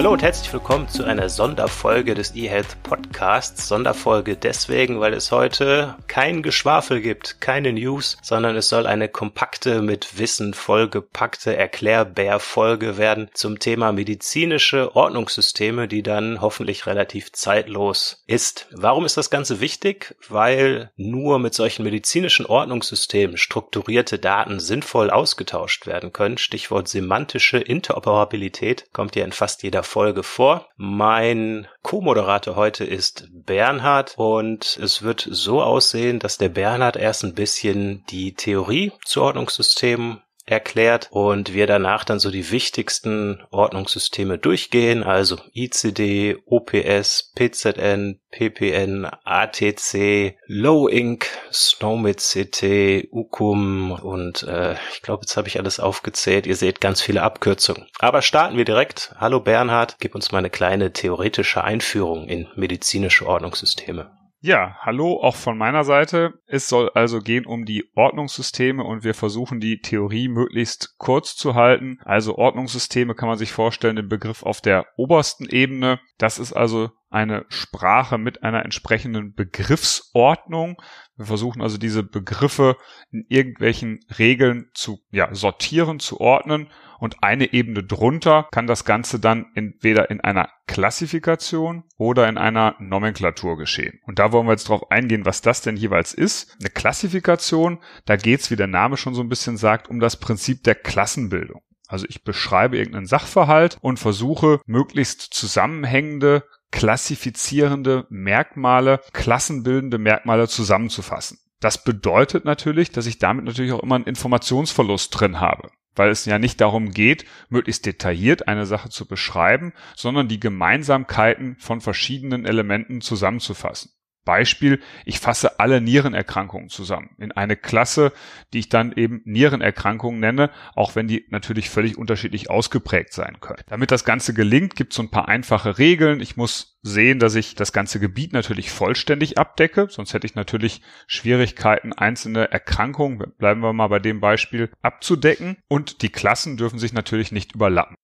Hallo 0.00 0.12
und 0.14 0.22
herzlich 0.22 0.50
willkommen 0.50 0.88
zu 0.88 1.04
einer 1.04 1.28
Sonderfolge 1.28 2.14
des 2.14 2.34
eHealth 2.34 2.82
Podcasts. 2.84 3.68
Sonderfolge 3.68 4.34
deswegen, 4.34 4.98
weil 4.98 5.12
es 5.12 5.30
heute 5.30 5.94
kein 6.06 6.42
Geschwafel 6.42 7.02
gibt, 7.02 7.42
keine 7.42 7.70
News, 7.74 8.16
sondern 8.22 8.56
es 8.56 8.70
soll 8.70 8.86
eine 8.86 9.10
kompakte, 9.10 9.82
mit 9.82 10.18
Wissen 10.18 10.54
vollgepackte 10.54 11.54
Erklärbär-Folge 11.54 12.96
werden 12.96 13.28
zum 13.34 13.58
Thema 13.58 13.92
medizinische 13.92 14.96
Ordnungssysteme, 14.96 15.86
die 15.86 16.02
dann 16.02 16.40
hoffentlich 16.40 16.86
relativ 16.86 17.32
zeitlos 17.32 18.24
ist. 18.26 18.68
Warum 18.72 19.04
ist 19.04 19.18
das 19.18 19.28
Ganze 19.28 19.60
wichtig? 19.60 20.16
Weil 20.30 20.92
nur 20.96 21.38
mit 21.38 21.52
solchen 21.52 21.82
medizinischen 21.82 22.46
Ordnungssystemen 22.46 23.36
strukturierte 23.36 24.18
Daten 24.18 24.60
sinnvoll 24.60 25.10
ausgetauscht 25.10 25.86
werden 25.86 26.14
können. 26.14 26.38
Stichwort 26.38 26.88
semantische 26.88 27.58
Interoperabilität 27.58 28.86
kommt 28.94 29.14
ja 29.14 29.26
in 29.26 29.32
fast 29.32 29.62
jeder 29.62 29.82
Folge 29.90 30.22
vor. 30.22 30.68
Mein 30.76 31.66
Co-Moderator 31.82 32.54
heute 32.54 32.84
ist 32.84 33.28
Bernhard 33.32 34.14
und 34.16 34.78
es 34.80 35.02
wird 35.02 35.26
so 35.28 35.60
aussehen, 35.62 36.20
dass 36.20 36.38
der 36.38 36.48
Bernhard 36.48 36.94
erst 36.94 37.24
ein 37.24 37.34
bisschen 37.34 38.04
die 38.08 38.34
Theorie 38.34 38.92
zu 39.04 39.20
Ordnungssystemen 39.20 40.22
erklärt 40.50 41.08
und 41.10 41.54
wir 41.54 41.66
danach 41.66 42.04
dann 42.04 42.18
so 42.18 42.30
die 42.30 42.50
wichtigsten 42.50 43.42
Ordnungssysteme 43.50 44.38
durchgehen, 44.38 45.02
also 45.02 45.38
ICD, 45.54 46.36
OPS, 46.46 47.32
PZN, 47.34 48.20
PPN, 48.30 49.08
ATC, 49.24 50.36
Low 50.46 50.88
Inc, 50.88 51.26
Snowmit 51.52 52.18
CT, 52.18 53.08
UCUM 53.12 53.92
und 53.92 54.42
äh, 54.44 54.74
ich 54.92 55.02
glaube, 55.02 55.22
jetzt 55.22 55.36
habe 55.36 55.48
ich 55.48 55.58
alles 55.58 55.80
aufgezählt. 55.80 56.46
Ihr 56.46 56.56
seht 56.56 56.80
ganz 56.80 57.00
viele 57.00 57.22
Abkürzungen. 57.22 57.86
Aber 57.98 58.22
starten 58.22 58.56
wir 58.56 58.64
direkt. 58.64 59.14
Hallo 59.18 59.40
Bernhard, 59.40 59.96
gib 60.00 60.14
uns 60.14 60.32
mal 60.32 60.38
eine 60.38 60.50
kleine 60.50 60.92
theoretische 60.92 61.64
Einführung 61.64 62.28
in 62.28 62.48
medizinische 62.54 63.26
Ordnungssysteme. 63.26 64.10
Ja, 64.42 64.78
hallo 64.80 65.20
auch 65.22 65.36
von 65.36 65.58
meiner 65.58 65.84
Seite. 65.84 66.32
Es 66.46 66.66
soll 66.66 66.88
also 66.94 67.20
gehen 67.20 67.44
um 67.44 67.66
die 67.66 67.84
Ordnungssysteme 67.94 68.82
und 68.82 69.04
wir 69.04 69.12
versuchen 69.12 69.60
die 69.60 69.82
Theorie 69.82 70.28
möglichst 70.28 70.94
kurz 70.96 71.36
zu 71.36 71.54
halten. 71.54 71.98
Also 72.06 72.38
Ordnungssysteme 72.38 73.14
kann 73.14 73.28
man 73.28 73.36
sich 73.36 73.52
vorstellen, 73.52 73.96
den 73.96 74.08
Begriff 74.08 74.42
auf 74.42 74.62
der 74.62 74.86
obersten 74.96 75.46
Ebene. 75.46 76.00
Das 76.16 76.38
ist 76.38 76.54
also 76.54 76.88
eine 77.10 77.44
Sprache 77.48 78.16
mit 78.16 78.42
einer 78.42 78.64
entsprechenden 78.64 79.34
Begriffsordnung. 79.34 80.80
Wir 81.18 81.26
versuchen 81.26 81.60
also 81.60 81.76
diese 81.76 82.02
Begriffe 82.02 82.78
in 83.10 83.26
irgendwelchen 83.28 84.00
Regeln 84.18 84.70
zu 84.72 85.00
ja, 85.10 85.34
sortieren, 85.34 86.00
zu 86.00 86.18
ordnen 86.18 86.70
und 87.00 87.22
eine 87.22 87.52
Ebene 87.52 87.82
drunter 87.82 88.48
kann 88.52 88.66
das 88.66 88.84
Ganze 88.84 89.18
dann 89.18 89.46
entweder 89.54 90.10
in 90.10 90.20
einer 90.20 90.50
Klassifikation 90.66 91.84
oder 91.96 92.28
in 92.28 92.38
einer 92.38 92.76
Nomenklatur 92.78 93.56
geschehen. 93.56 93.98
Und 94.04 94.18
da 94.18 94.32
wollen 94.32 94.46
wir 94.46 94.52
jetzt 94.52 94.68
drauf 94.68 94.90
eingehen, 94.90 95.24
was 95.24 95.42
das 95.42 95.62
denn 95.62 95.76
jeweils 95.76 96.14
ist. 96.14 96.56
Eine 96.60 96.70
Klassifikation, 96.70 97.78
da 98.04 98.16
geht's, 98.16 98.50
wie 98.50 98.56
der 98.56 98.66
Name 98.66 98.96
schon 98.96 99.14
so 99.14 99.22
ein 99.22 99.28
bisschen 99.28 99.56
sagt, 99.56 99.88
um 99.88 99.98
das 99.98 100.18
Prinzip 100.18 100.62
der 100.62 100.74
Klassenbildung. 100.74 101.62
Also 101.88 102.06
ich 102.08 102.22
beschreibe 102.22 102.78
irgendeinen 102.78 103.06
Sachverhalt 103.06 103.78
und 103.80 103.98
versuche 103.98 104.60
möglichst 104.66 105.22
zusammenhängende 105.34 106.44
klassifizierende 106.70 108.06
Merkmale, 108.10 109.00
klassenbildende 109.12 109.98
Merkmale 109.98 110.46
zusammenzufassen. 110.46 111.38
Das 111.58 111.82
bedeutet 111.82 112.44
natürlich, 112.44 112.90
dass 112.90 113.06
ich 113.06 113.18
damit 113.18 113.44
natürlich 113.44 113.72
auch 113.72 113.82
immer 113.82 113.96
einen 113.96 114.04
Informationsverlust 114.04 115.18
drin 115.18 115.40
habe, 115.40 115.70
weil 116.00 116.08
es 116.08 116.24
ja 116.24 116.38
nicht 116.38 116.62
darum 116.62 116.92
geht, 116.92 117.26
möglichst 117.50 117.84
detailliert 117.84 118.48
eine 118.48 118.64
Sache 118.64 118.88
zu 118.88 119.06
beschreiben, 119.06 119.74
sondern 119.94 120.28
die 120.28 120.40
Gemeinsamkeiten 120.40 121.56
von 121.58 121.82
verschiedenen 121.82 122.46
Elementen 122.46 123.02
zusammenzufassen. 123.02 123.90
Beispiel, 124.24 124.80
ich 125.04 125.18
fasse 125.18 125.58
alle 125.60 125.80
Nierenerkrankungen 125.80 126.68
zusammen 126.68 127.10
in 127.18 127.32
eine 127.32 127.56
Klasse, 127.56 128.12
die 128.52 128.60
ich 128.60 128.68
dann 128.68 128.92
eben 128.92 129.22
Nierenerkrankungen 129.24 130.20
nenne, 130.20 130.50
auch 130.74 130.94
wenn 130.94 131.08
die 131.08 131.26
natürlich 131.30 131.70
völlig 131.70 131.96
unterschiedlich 131.96 132.50
ausgeprägt 132.50 133.12
sein 133.12 133.38
können. 133.40 133.62
Damit 133.66 133.90
das 133.90 134.04
Ganze 134.04 134.34
gelingt, 134.34 134.76
gibt 134.76 134.92
es 134.92 134.96
so 134.96 135.02
ein 135.02 135.10
paar 135.10 135.28
einfache 135.28 135.78
Regeln. 135.78 136.20
Ich 136.20 136.36
muss 136.36 136.78
sehen, 136.82 137.18
dass 137.18 137.34
ich 137.34 137.54
das 137.54 137.72
ganze 137.72 138.00
Gebiet 138.00 138.32
natürlich 138.32 138.70
vollständig 138.70 139.38
abdecke, 139.38 139.88
sonst 139.90 140.14
hätte 140.14 140.26
ich 140.26 140.34
natürlich 140.34 140.82
Schwierigkeiten, 141.06 141.92
einzelne 141.92 142.50
Erkrankungen, 142.50 143.32
bleiben 143.38 143.60
wir 143.60 143.72
mal 143.72 143.88
bei 143.88 143.98
dem 143.98 144.20
Beispiel, 144.20 144.70
abzudecken 144.82 145.56
und 145.68 146.02
die 146.02 146.10
Klassen 146.10 146.56
dürfen 146.56 146.78
sich 146.78 146.92
natürlich 146.92 147.32
nicht 147.32 147.54
überlappen. 147.54 147.96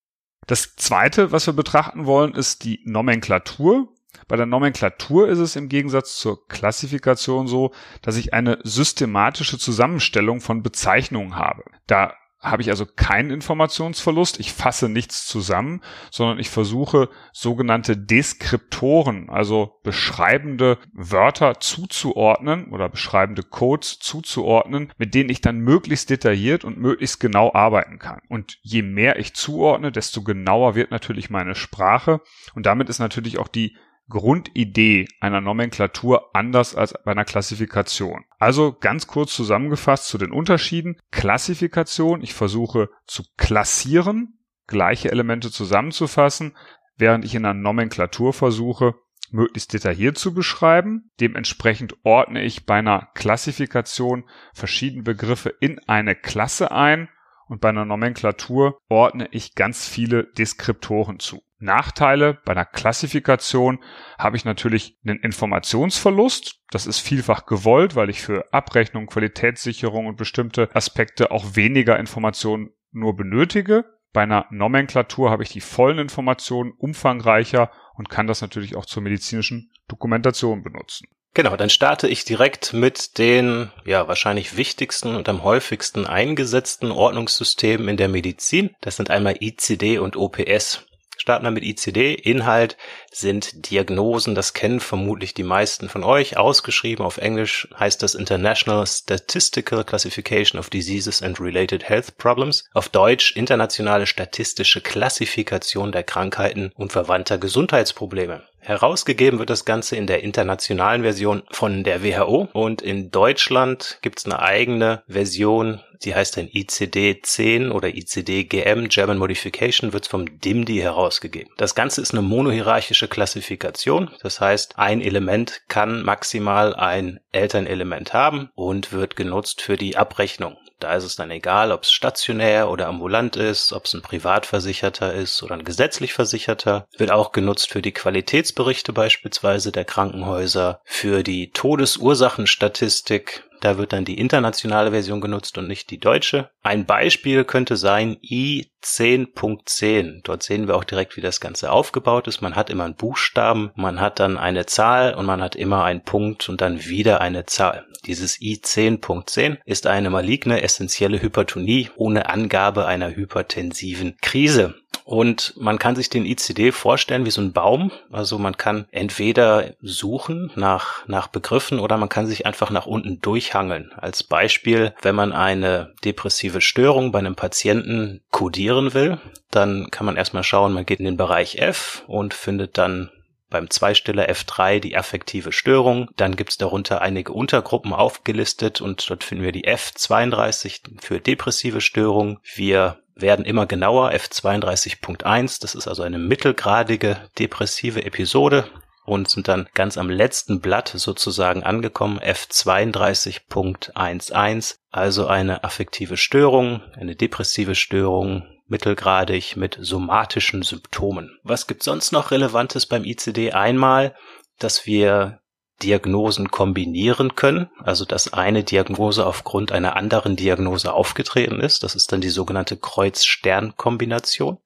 Das 0.46 0.76
zweite, 0.76 1.32
was 1.32 1.46
wir 1.46 1.54
betrachten 1.54 2.06
wollen, 2.06 2.34
ist 2.34 2.64
die 2.64 2.80
Nomenklatur. 2.84 3.92
Bei 4.28 4.36
der 4.36 4.46
Nomenklatur 4.46 5.28
ist 5.28 5.38
es 5.38 5.56
im 5.56 5.68
Gegensatz 5.68 6.16
zur 6.16 6.46
Klassifikation 6.48 7.46
so, 7.46 7.72
dass 8.02 8.16
ich 8.16 8.34
eine 8.34 8.58
systematische 8.62 9.58
Zusammenstellung 9.58 10.40
von 10.40 10.62
Bezeichnungen 10.62 11.36
habe. 11.36 11.64
Da 11.86 12.14
habe 12.40 12.62
ich 12.62 12.70
also 12.70 12.86
keinen 12.86 13.30
Informationsverlust, 13.30 14.38
ich 14.38 14.52
fasse 14.52 14.88
nichts 14.88 15.26
zusammen, 15.26 15.80
sondern 16.10 16.38
ich 16.38 16.48
versuche 16.48 17.08
sogenannte 17.32 17.96
Deskriptoren, 17.96 19.28
also 19.30 19.80
beschreibende 19.82 20.78
Wörter 20.92 21.60
zuzuordnen 21.60 22.72
oder 22.72 22.88
beschreibende 22.88 23.42
Codes 23.42 23.98
zuzuordnen, 23.98 24.92
mit 24.98 25.14
denen 25.14 25.30
ich 25.30 25.40
dann 25.40 25.58
möglichst 25.58 26.10
detailliert 26.10 26.64
und 26.64 26.78
möglichst 26.78 27.20
genau 27.20 27.52
arbeiten 27.52 27.98
kann. 27.98 28.20
Und 28.28 28.58
je 28.62 28.82
mehr 28.82 29.18
ich 29.18 29.34
zuordne, 29.34 29.90
desto 29.90 30.22
genauer 30.22 30.74
wird 30.74 30.90
natürlich 30.90 31.30
meine 31.30 31.54
Sprache 31.54 32.20
und 32.54 32.66
damit 32.66 32.88
ist 32.88 32.98
natürlich 32.98 33.38
auch 33.38 33.48
die 33.48 33.76
Grundidee 34.08 35.08
einer 35.20 35.40
Nomenklatur 35.40 36.34
anders 36.34 36.74
als 36.74 36.94
bei 37.04 37.10
einer 37.10 37.24
Klassifikation. 37.24 38.24
Also 38.38 38.76
ganz 38.78 39.06
kurz 39.06 39.34
zusammengefasst 39.34 40.08
zu 40.08 40.18
den 40.18 40.30
Unterschieden. 40.30 41.00
Klassifikation, 41.10 42.22
ich 42.22 42.34
versuche 42.34 42.88
zu 43.06 43.24
klassieren, 43.36 44.38
gleiche 44.66 45.10
Elemente 45.10 45.50
zusammenzufassen, 45.50 46.56
während 46.96 47.24
ich 47.24 47.34
in 47.34 47.44
einer 47.44 47.54
Nomenklatur 47.54 48.32
versuche, 48.32 48.94
möglichst 49.30 49.72
detailliert 49.72 50.18
zu 50.18 50.34
beschreiben. 50.34 51.10
Dementsprechend 51.20 51.96
ordne 52.04 52.44
ich 52.44 52.64
bei 52.64 52.76
einer 52.76 53.08
Klassifikation 53.14 54.24
verschiedene 54.54 55.02
Begriffe 55.02 55.52
in 55.60 55.80
eine 55.88 56.14
Klasse 56.14 56.70
ein 56.70 57.08
und 57.46 57.60
bei 57.60 57.68
einer 57.68 57.84
Nomenklatur 57.84 58.78
ordne 58.88 59.28
ich 59.30 59.54
ganz 59.54 59.88
viele 59.88 60.24
Deskriptoren 60.24 61.18
zu. 61.18 61.42
Nachteile 61.58 62.38
bei 62.44 62.52
einer 62.52 62.66
Klassifikation 62.66 63.82
habe 64.18 64.36
ich 64.36 64.44
natürlich 64.44 64.98
einen 65.06 65.20
Informationsverlust. 65.20 66.60
Das 66.70 66.86
ist 66.86 66.98
vielfach 66.98 67.46
gewollt, 67.46 67.96
weil 67.96 68.10
ich 68.10 68.20
für 68.20 68.52
Abrechnung, 68.52 69.06
Qualitätssicherung 69.06 70.06
und 70.06 70.16
bestimmte 70.16 70.68
Aspekte 70.74 71.30
auch 71.30 71.56
weniger 71.56 71.98
Informationen 71.98 72.70
nur 72.92 73.16
benötige. 73.16 73.84
Bei 74.12 74.22
einer 74.22 74.46
Nomenklatur 74.50 75.30
habe 75.30 75.44
ich 75.44 75.50
die 75.50 75.60
vollen 75.60 75.98
Informationen 75.98 76.72
umfangreicher 76.72 77.70
und 77.94 78.10
kann 78.10 78.26
das 78.26 78.42
natürlich 78.42 78.76
auch 78.76 78.86
zur 78.86 79.02
medizinischen 79.02 79.70
Dokumentation 79.88 80.62
benutzen. 80.62 81.08
Genau, 81.36 81.54
dann 81.54 81.68
starte 81.68 82.08
ich 82.08 82.24
direkt 82.24 82.72
mit 82.72 83.18
den 83.18 83.70
ja 83.84 84.08
wahrscheinlich 84.08 84.56
wichtigsten 84.56 85.14
und 85.14 85.28
am 85.28 85.44
häufigsten 85.44 86.06
eingesetzten 86.06 86.90
Ordnungssystemen 86.90 87.90
in 87.90 87.98
der 87.98 88.08
Medizin. 88.08 88.70
Das 88.80 88.96
sind 88.96 89.10
einmal 89.10 89.36
ICD 89.42 89.98
und 89.98 90.16
OPS. 90.16 90.86
Starten 91.18 91.44
wir 91.44 91.50
mit 91.50 91.62
ICD. 91.62 92.14
Inhalt 92.14 92.78
sind 93.12 93.70
Diagnosen, 93.70 94.34
das 94.34 94.54
kennen 94.54 94.80
vermutlich 94.80 95.34
die 95.34 95.42
meisten 95.42 95.90
von 95.90 96.04
euch. 96.04 96.38
Ausgeschrieben 96.38 97.04
auf 97.04 97.18
Englisch 97.18 97.68
heißt 97.78 98.02
das 98.02 98.14
International 98.14 98.86
Statistical 98.86 99.84
Classification 99.84 100.58
of 100.58 100.70
Diseases 100.70 101.22
and 101.22 101.38
Related 101.38 101.86
Health 101.86 102.16
Problems. 102.16 102.64
Auf 102.72 102.88
Deutsch 102.88 103.36
Internationale 103.36 104.06
Statistische 104.06 104.80
Klassifikation 104.80 105.92
der 105.92 106.02
Krankheiten 106.02 106.72
und 106.76 106.92
verwandter 106.92 107.36
Gesundheitsprobleme. 107.36 108.42
Herausgegeben 108.66 109.38
wird 109.38 109.48
das 109.48 109.64
Ganze 109.64 109.94
in 109.94 110.08
der 110.08 110.24
internationalen 110.24 111.02
Version 111.02 111.44
von 111.52 111.84
der 111.84 112.02
WHO 112.02 112.48
und 112.52 112.82
in 112.82 113.12
Deutschland 113.12 114.00
gibt 114.02 114.18
es 114.18 114.24
eine 114.24 114.40
eigene 114.40 115.04
Version, 115.06 115.80
die 116.02 116.16
heißt 116.16 116.36
dann 116.36 116.48
ICD-10 116.48 117.70
oder 117.70 117.94
ICD-GM, 117.94 118.88
German 118.88 119.18
Modification, 119.18 119.92
wird 119.92 120.08
vom 120.08 120.40
DIMDI 120.40 120.78
herausgegeben. 120.78 121.52
Das 121.58 121.76
Ganze 121.76 122.00
ist 122.00 122.10
eine 122.10 122.22
monohierarchische 122.22 123.06
Klassifikation, 123.06 124.10
das 124.20 124.40
heißt, 124.40 124.76
ein 124.80 125.00
Element 125.00 125.62
kann 125.68 126.02
maximal 126.02 126.74
ein 126.74 127.20
Elternelement 127.30 128.14
haben 128.14 128.50
und 128.56 128.90
wird 128.90 129.14
genutzt 129.14 129.62
für 129.62 129.76
die 129.76 129.96
Abrechnung. 129.96 130.56
Da 130.78 130.94
ist 130.94 131.04
es 131.04 131.16
dann 131.16 131.30
egal, 131.30 131.72
ob 131.72 131.84
es 131.84 131.92
stationär 131.92 132.68
oder 132.70 132.86
ambulant 132.88 133.36
ist, 133.36 133.72
ob 133.72 133.86
es 133.86 133.94
ein 133.94 134.02
Privatversicherter 134.02 135.14
ist 135.14 135.42
oder 135.42 135.54
ein 135.54 135.64
gesetzlich 135.64 136.12
Versicherter. 136.12 136.86
Wird 136.98 137.10
auch 137.10 137.32
genutzt 137.32 137.70
für 137.70 137.80
die 137.80 137.92
Qualitätsberichte 137.92 138.92
beispielsweise 138.92 139.72
der 139.72 139.86
Krankenhäuser, 139.86 140.80
für 140.84 141.22
die 141.22 141.50
Todesursachenstatistik, 141.50 143.45
da 143.60 143.78
wird 143.78 143.92
dann 143.92 144.04
die 144.04 144.18
internationale 144.18 144.90
Version 144.90 145.20
genutzt 145.20 145.58
und 145.58 145.68
nicht 145.68 145.90
die 145.90 145.98
deutsche. 145.98 146.50
Ein 146.62 146.86
Beispiel 146.86 147.44
könnte 147.44 147.76
sein 147.76 148.16
I10.10. 148.16 150.22
Dort 150.22 150.42
sehen 150.42 150.68
wir 150.68 150.76
auch 150.76 150.84
direkt, 150.84 151.16
wie 151.16 151.20
das 151.20 151.40
Ganze 151.40 151.70
aufgebaut 151.70 152.28
ist. 152.28 152.40
Man 152.40 152.56
hat 152.56 152.70
immer 152.70 152.84
einen 152.84 152.96
Buchstaben, 152.96 153.70
man 153.74 154.00
hat 154.00 154.20
dann 154.20 154.38
eine 154.38 154.66
Zahl 154.66 155.14
und 155.14 155.26
man 155.26 155.42
hat 155.42 155.56
immer 155.56 155.84
einen 155.84 156.02
Punkt 156.02 156.48
und 156.48 156.60
dann 156.60 156.86
wieder 156.86 157.20
eine 157.20 157.46
Zahl. 157.46 157.84
Dieses 158.06 158.38
I10.10 158.38 159.58
ist 159.64 159.86
eine 159.86 160.10
maligne 160.10 160.62
essentielle 160.62 161.20
Hypertonie 161.20 161.90
ohne 161.96 162.28
Angabe 162.28 162.86
einer 162.86 163.14
hypertensiven 163.14 164.16
Krise. 164.20 164.74
Und 165.06 165.54
man 165.56 165.78
kann 165.78 165.94
sich 165.94 166.10
den 166.10 166.26
ICD 166.26 166.72
vorstellen 166.72 167.24
wie 167.24 167.30
so 167.30 167.40
ein 167.40 167.52
Baum. 167.52 167.92
Also 168.10 168.38
man 168.38 168.56
kann 168.56 168.88
entweder 168.90 169.74
suchen 169.80 170.50
nach, 170.56 171.06
nach 171.06 171.28
Begriffen 171.28 171.78
oder 171.78 171.96
man 171.96 172.08
kann 172.08 172.26
sich 172.26 172.44
einfach 172.44 172.70
nach 172.70 172.86
unten 172.86 173.20
durchhangeln. 173.20 173.92
Als 173.96 174.24
Beispiel, 174.24 174.94
wenn 175.02 175.14
man 175.14 175.32
eine 175.32 175.94
depressive 176.04 176.60
Störung 176.60 177.12
bei 177.12 177.20
einem 177.20 177.36
Patienten 177.36 178.20
kodieren 178.32 178.94
will, 178.94 179.20
dann 179.52 179.92
kann 179.92 180.06
man 180.06 180.16
erstmal 180.16 180.42
schauen, 180.42 180.72
man 180.72 180.86
geht 180.86 180.98
in 180.98 181.04
den 181.06 181.16
Bereich 181.16 181.58
F 181.58 182.02
und 182.08 182.34
findet 182.34 182.76
dann 182.76 183.10
beim 183.48 183.70
Zweistiller 183.70 184.28
F3 184.28 184.80
die 184.80 184.96
affektive 184.96 185.52
Störung. 185.52 186.10
Dann 186.16 186.34
gibt's 186.34 186.58
darunter 186.58 187.00
einige 187.00 187.32
Untergruppen 187.32 187.92
aufgelistet 187.92 188.80
und 188.80 189.08
dort 189.08 189.22
finden 189.22 189.44
wir 189.44 189.52
die 189.52 189.68
F32 189.68 191.00
für 191.00 191.20
depressive 191.20 191.80
Störung. 191.80 192.40
Wir 192.56 192.98
werden 193.16 193.44
immer 193.44 193.66
genauer. 193.66 194.12
F32.1, 194.12 195.60
das 195.60 195.74
ist 195.74 195.88
also 195.88 196.02
eine 196.02 196.18
mittelgradige 196.18 197.28
depressive 197.38 198.04
Episode 198.04 198.70
und 199.04 199.28
sind 199.28 199.48
dann 199.48 199.68
ganz 199.74 199.98
am 199.98 200.10
letzten 200.10 200.60
Blatt 200.60 200.92
sozusagen 200.94 201.62
angekommen, 201.62 202.18
F32.11, 202.20 204.76
also 204.90 205.26
eine 205.26 205.64
affektive 205.64 206.16
Störung, 206.16 206.82
eine 206.94 207.16
depressive 207.16 207.74
Störung, 207.74 208.46
mittelgradig 208.68 209.56
mit 209.56 209.78
somatischen 209.80 210.62
Symptomen. 210.62 211.38
Was 211.44 211.66
gibt 211.66 211.82
sonst 211.82 212.12
noch 212.12 212.30
Relevantes 212.32 212.86
beim 212.86 213.04
ICD? 213.04 213.52
Einmal, 213.52 214.14
dass 214.58 214.86
wir 214.86 215.40
Diagnosen 215.82 216.50
kombinieren 216.50 217.34
können, 217.34 217.70
also 217.82 218.04
dass 218.04 218.32
eine 218.32 218.64
Diagnose 218.64 219.26
aufgrund 219.26 219.72
einer 219.72 219.96
anderen 219.96 220.36
Diagnose 220.36 220.92
aufgetreten 220.92 221.60
ist. 221.60 221.82
Das 221.82 221.94
ist 221.94 222.12
dann 222.12 222.22
die 222.22 222.30
sogenannte 222.30 222.76
Kreuz-Stern-Kombination. 222.76 224.58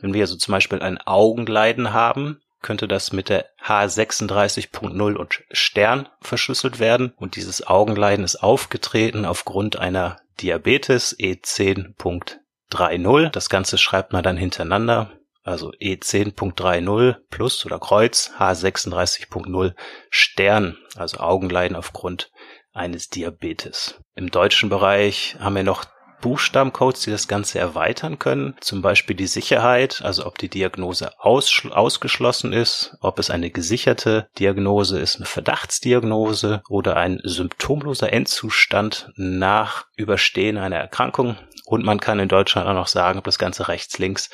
Wenn 0.00 0.14
wir 0.14 0.22
also 0.22 0.36
zum 0.36 0.52
Beispiel 0.52 0.82
ein 0.82 0.98
Augenleiden 0.98 1.92
haben, 1.92 2.40
könnte 2.62 2.88
das 2.88 3.12
mit 3.12 3.28
der 3.28 3.46
H36.0 3.64 5.14
und 5.14 5.42
Stern 5.50 6.08
verschlüsselt 6.20 6.78
werden 6.78 7.12
und 7.16 7.36
dieses 7.36 7.66
Augenleiden 7.66 8.24
ist 8.24 8.42
aufgetreten 8.42 9.24
aufgrund 9.24 9.78
einer 9.78 10.18
Diabetes 10.40 11.18
E10.30. 11.18 13.30
Das 13.30 13.48
Ganze 13.48 13.78
schreibt 13.78 14.12
man 14.12 14.22
dann 14.22 14.36
hintereinander 14.36 15.10
also 15.50 15.70
E10.30 15.72 17.16
plus 17.30 17.66
oder 17.66 17.78
Kreuz, 17.78 18.30
H36.0 18.38 19.74
Stern, 20.08 20.76
also 20.96 21.18
Augenleiden 21.18 21.76
aufgrund 21.76 22.30
eines 22.72 23.08
Diabetes. 23.08 24.00
Im 24.14 24.30
deutschen 24.30 24.68
Bereich 24.68 25.36
haben 25.40 25.56
wir 25.56 25.64
noch 25.64 25.84
Buchstabencodes, 26.20 27.02
die 27.02 27.10
das 27.10 27.28
Ganze 27.28 27.58
erweitern 27.58 28.18
können. 28.18 28.54
Zum 28.60 28.82
Beispiel 28.82 29.16
die 29.16 29.26
Sicherheit, 29.26 30.02
also 30.04 30.26
ob 30.26 30.38
die 30.38 30.48
Diagnose 30.48 31.12
ausgeschlossen 31.18 32.52
ist, 32.52 32.96
ob 33.00 33.18
es 33.18 33.30
eine 33.30 33.50
gesicherte 33.50 34.28
Diagnose 34.38 34.98
ist, 34.98 35.16
eine 35.16 35.26
Verdachtsdiagnose 35.26 36.62
oder 36.68 36.96
ein 36.96 37.20
symptomloser 37.24 38.12
Endzustand 38.12 39.10
nach 39.16 39.86
Überstehen 39.96 40.58
einer 40.58 40.76
Erkrankung. 40.76 41.36
Und 41.64 41.84
man 41.84 42.00
kann 42.00 42.18
in 42.18 42.28
Deutschland 42.28 42.68
auch 42.68 42.74
noch 42.74 42.88
sagen, 42.88 43.18
ob 43.18 43.24
das 43.24 43.38
Ganze 43.38 43.68
rechts, 43.68 43.98
links 43.98 44.30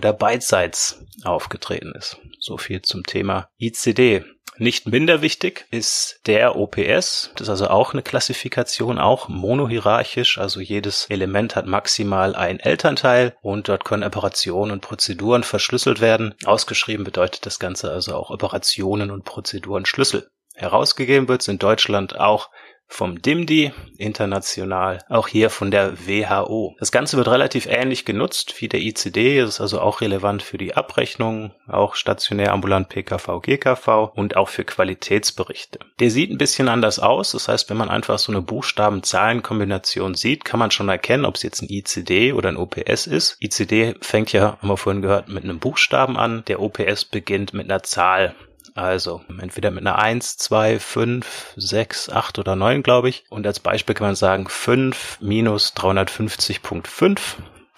oder 0.00 0.14
beidseits 0.14 1.04
aufgetreten 1.24 1.92
ist. 1.94 2.16
So 2.38 2.56
viel 2.56 2.80
zum 2.80 3.04
Thema 3.04 3.50
ICD. 3.58 4.24
Nicht 4.56 4.88
minder 4.88 5.20
wichtig 5.20 5.66
ist 5.70 6.20
der 6.24 6.56
OPS. 6.56 7.32
Das 7.34 7.42
ist 7.42 7.50
also 7.50 7.68
auch 7.68 7.92
eine 7.92 8.02
Klassifikation, 8.02 8.98
auch 8.98 9.28
monohierarchisch. 9.28 10.38
Also 10.38 10.60
jedes 10.60 11.04
Element 11.10 11.54
hat 11.54 11.66
maximal 11.66 12.34
ein 12.34 12.60
Elternteil 12.60 13.36
und 13.42 13.68
dort 13.68 13.84
können 13.84 14.02
Operationen 14.02 14.72
und 14.72 14.80
Prozeduren 14.80 15.42
verschlüsselt 15.42 16.00
werden. 16.00 16.34
Ausgeschrieben 16.46 17.04
bedeutet 17.04 17.44
das 17.44 17.58
Ganze 17.58 17.90
also 17.90 18.14
auch 18.14 18.30
Operationen 18.30 19.10
und 19.10 19.26
Prozeduren 19.26 19.84
Schlüssel. 19.84 20.30
Herausgegeben 20.54 21.28
wird 21.28 21.42
es 21.42 21.48
in 21.48 21.58
Deutschland 21.58 22.18
auch 22.18 22.48
vom 22.90 23.22
DIMDI, 23.22 23.72
international, 23.96 24.98
auch 25.08 25.28
hier 25.28 25.48
von 25.48 25.70
der 25.70 26.06
WHO. 26.06 26.76
Das 26.80 26.90
Ganze 26.90 27.16
wird 27.16 27.28
relativ 27.28 27.66
ähnlich 27.66 28.04
genutzt 28.04 28.60
wie 28.60 28.68
der 28.68 28.80
ICD, 28.80 29.38
ist 29.38 29.60
also 29.60 29.80
auch 29.80 30.00
relevant 30.00 30.42
für 30.42 30.58
die 30.58 30.74
Abrechnung, 30.74 31.52
auch 31.68 31.94
stationär, 31.94 32.52
ambulant 32.52 32.88
PKV, 32.88 33.40
GKV 33.40 34.10
und 34.14 34.36
auch 34.36 34.48
für 34.48 34.64
Qualitätsberichte. 34.64 35.78
Der 36.00 36.10
sieht 36.10 36.30
ein 36.30 36.38
bisschen 36.38 36.68
anders 36.68 36.98
aus, 36.98 37.32
das 37.32 37.48
heißt, 37.48 37.70
wenn 37.70 37.76
man 37.76 37.90
einfach 37.90 38.18
so 38.18 38.32
eine 38.32 38.42
Buchstaben-Zahlen-Kombination 38.42 40.16
sieht, 40.16 40.44
kann 40.44 40.58
man 40.58 40.72
schon 40.72 40.88
erkennen, 40.88 41.24
ob 41.24 41.36
es 41.36 41.44
jetzt 41.44 41.62
ein 41.62 41.70
ICD 41.70 42.32
oder 42.32 42.48
ein 42.48 42.56
OPS 42.56 43.06
ist. 43.06 43.36
ICD 43.40 43.94
fängt 44.00 44.32
ja, 44.32 44.58
haben 44.60 44.68
wir 44.68 44.76
vorhin 44.76 45.00
gehört, 45.00 45.28
mit 45.28 45.44
einem 45.44 45.60
Buchstaben 45.60 46.16
an, 46.16 46.44
der 46.48 46.60
OPS 46.60 47.04
beginnt 47.04 47.54
mit 47.54 47.70
einer 47.70 47.84
Zahl. 47.84 48.34
Also 48.80 49.20
entweder 49.38 49.70
mit 49.70 49.86
einer 49.86 49.98
1, 49.98 50.38
2, 50.38 50.80
5, 50.80 51.52
6, 51.54 52.08
8 52.08 52.38
oder 52.38 52.56
9, 52.56 52.82
glaube 52.82 53.10
ich. 53.10 53.24
Und 53.28 53.46
als 53.46 53.60
Beispiel 53.60 53.94
kann 53.94 54.06
man 54.06 54.14
sagen 54.14 54.48
5 54.48 55.18
minus 55.20 55.74
350.5 55.76 57.20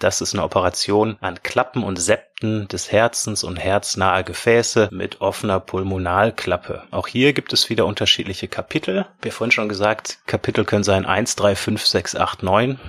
das 0.03 0.19
ist 0.19 0.33
eine 0.33 0.43
Operation 0.43 1.17
an 1.21 1.41
Klappen 1.43 1.83
und 1.83 1.95
Septen 1.97 2.67
des 2.67 2.91
Herzens 2.91 3.45
und 3.45 3.55
herznahe 3.55 4.25
Gefäße 4.25 4.89
mit 4.91 5.21
offener 5.21 5.61
Pulmonalklappe. 5.61 6.83
Auch 6.91 7.07
hier 7.07 7.31
gibt 7.31 7.53
es 7.53 7.69
wieder 7.69 7.85
unterschiedliche 7.85 8.49
Kapitel. 8.49 9.05
Wir 9.21 9.31
vorhin 9.31 9.51
schon 9.51 9.69
gesagt, 9.69 10.19
Kapitel 10.25 10.65
können 10.65 10.83
sein 10.83 11.05
1, 11.05 11.37
3, 11.37 11.55
5, 11.55 11.85
6, 11.85 12.15
8, 12.17 12.43
9. 12.43 12.79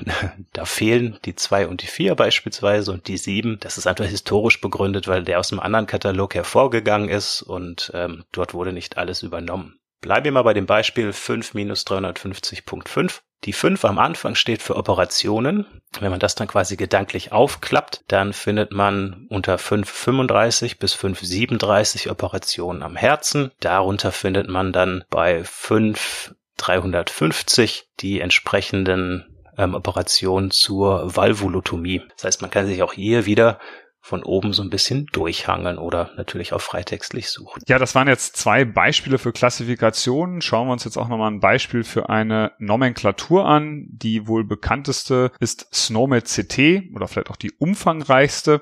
da 0.52 0.64
fehlen 0.64 1.18
die 1.24 1.36
2 1.36 1.68
und 1.68 1.82
die 1.82 1.86
4 1.86 2.16
beispielsweise 2.16 2.90
und 2.90 3.06
die 3.06 3.16
7. 3.16 3.58
Das 3.60 3.78
ist 3.78 3.86
einfach 3.86 4.06
historisch 4.06 4.60
begründet, 4.60 5.06
weil 5.06 5.22
der 5.22 5.38
aus 5.38 5.52
einem 5.52 5.60
anderen 5.60 5.86
Katalog 5.86 6.34
hervorgegangen 6.34 7.08
ist 7.08 7.42
und 7.42 7.92
ähm, 7.94 8.24
dort 8.32 8.54
wurde 8.54 8.72
nicht 8.72 8.98
alles 8.98 9.22
übernommen. 9.22 9.78
Bleiben 10.00 10.24
wir 10.24 10.32
mal 10.32 10.42
bei 10.42 10.52
dem 10.52 10.66
Beispiel 10.66 11.12
5 11.12 11.54
minus 11.54 11.86
350.5. 11.86 13.20
Die 13.44 13.52
5 13.52 13.84
am 13.84 13.98
Anfang 13.98 14.34
steht 14.34 14.62
für 14.62 14.76
Operationen. 14.76 15.66
Wenn 16.00 16.10
man 16.10 16.20
das 16.20 16.34
dann 16.34 16.48
quasi 16.48 16.76
gedanklich 16.76 17.32
aufklappt, 17.32 18.02
dann 18.08 18.32
findet 18.32 18.72
man 18.72 19.26
unter 19.28 19.58
535 19.58 20.78
bis 20.78 20.94
537 20.94 22.10
Operationen 22.10 22.82
am 22.82 22.96
Herzen. 22.96 23.52
Darunter 23.60 24.12
findet 24.12 24.48
man 24.48 24.72
dann 24.72 25.04
bei 25.10 25.44
5 25.44 26.34
350 26.56 27.90
die 28.00 28.20
entsprechenden 28.20 29.26
ähm, 29.58 29.74
Operationen 29.74 30.50
zur 30.50 31.16
Valvulotomie. 31.16 32.02
Das 32.16 32.24
heißt, 32.24 32.42
man 32.42 32.50
kann 32.50 32.66
sich 32.66 32.82
auch 32.82 32.92
hier 32.92 33.26
wieder 33.26 33.58
von 34.04 34.22
oben 34.22 34.52
so 34.52 34.62
ein 34.62 34.68
bisschen 34.68 35.06
durchhangeln 35.12 35.78
oder 35.78 36.10
natürlich 36.18 36.52
auch 36.52 36.60
freitextlich 36.60 37.30
suchen. 37.30 37.62
Ja, 37.66 37.78
das 37.78 37.94
waren 37.94 38.06
jetzt 38.06 38.36
zwei 38.36 38.66
Beispiele 38.66 39.16
für 39.16 39.32
Klassifikationen. 39.32 40.42
Schauen 40.42 40.68
wir 40.68 40.74
uns 40.74 40.84
jetzt 40.84 40.98
auch 40.98 41.08
nochmal 41.08 41.30
ein 41.30 41.40
Beispiel 41.40 41.84
für 41.84 42.10
eine 42.10 42.52
Nomenklatur 42.58 43.46
an. 43.46 43.86
Die 43.88 44.28
wohl 44.28 44.44
bekannteste 44.44 45.32
ist 45.40 45.74
SNOMED 45.74 46.26
CT 46.26 46.94
oder 46.94 47.08
vielleicht 47.08 47.30
auch 47.30 47.36
die 47.36 47.52
umfangreichste. 47.52 48.60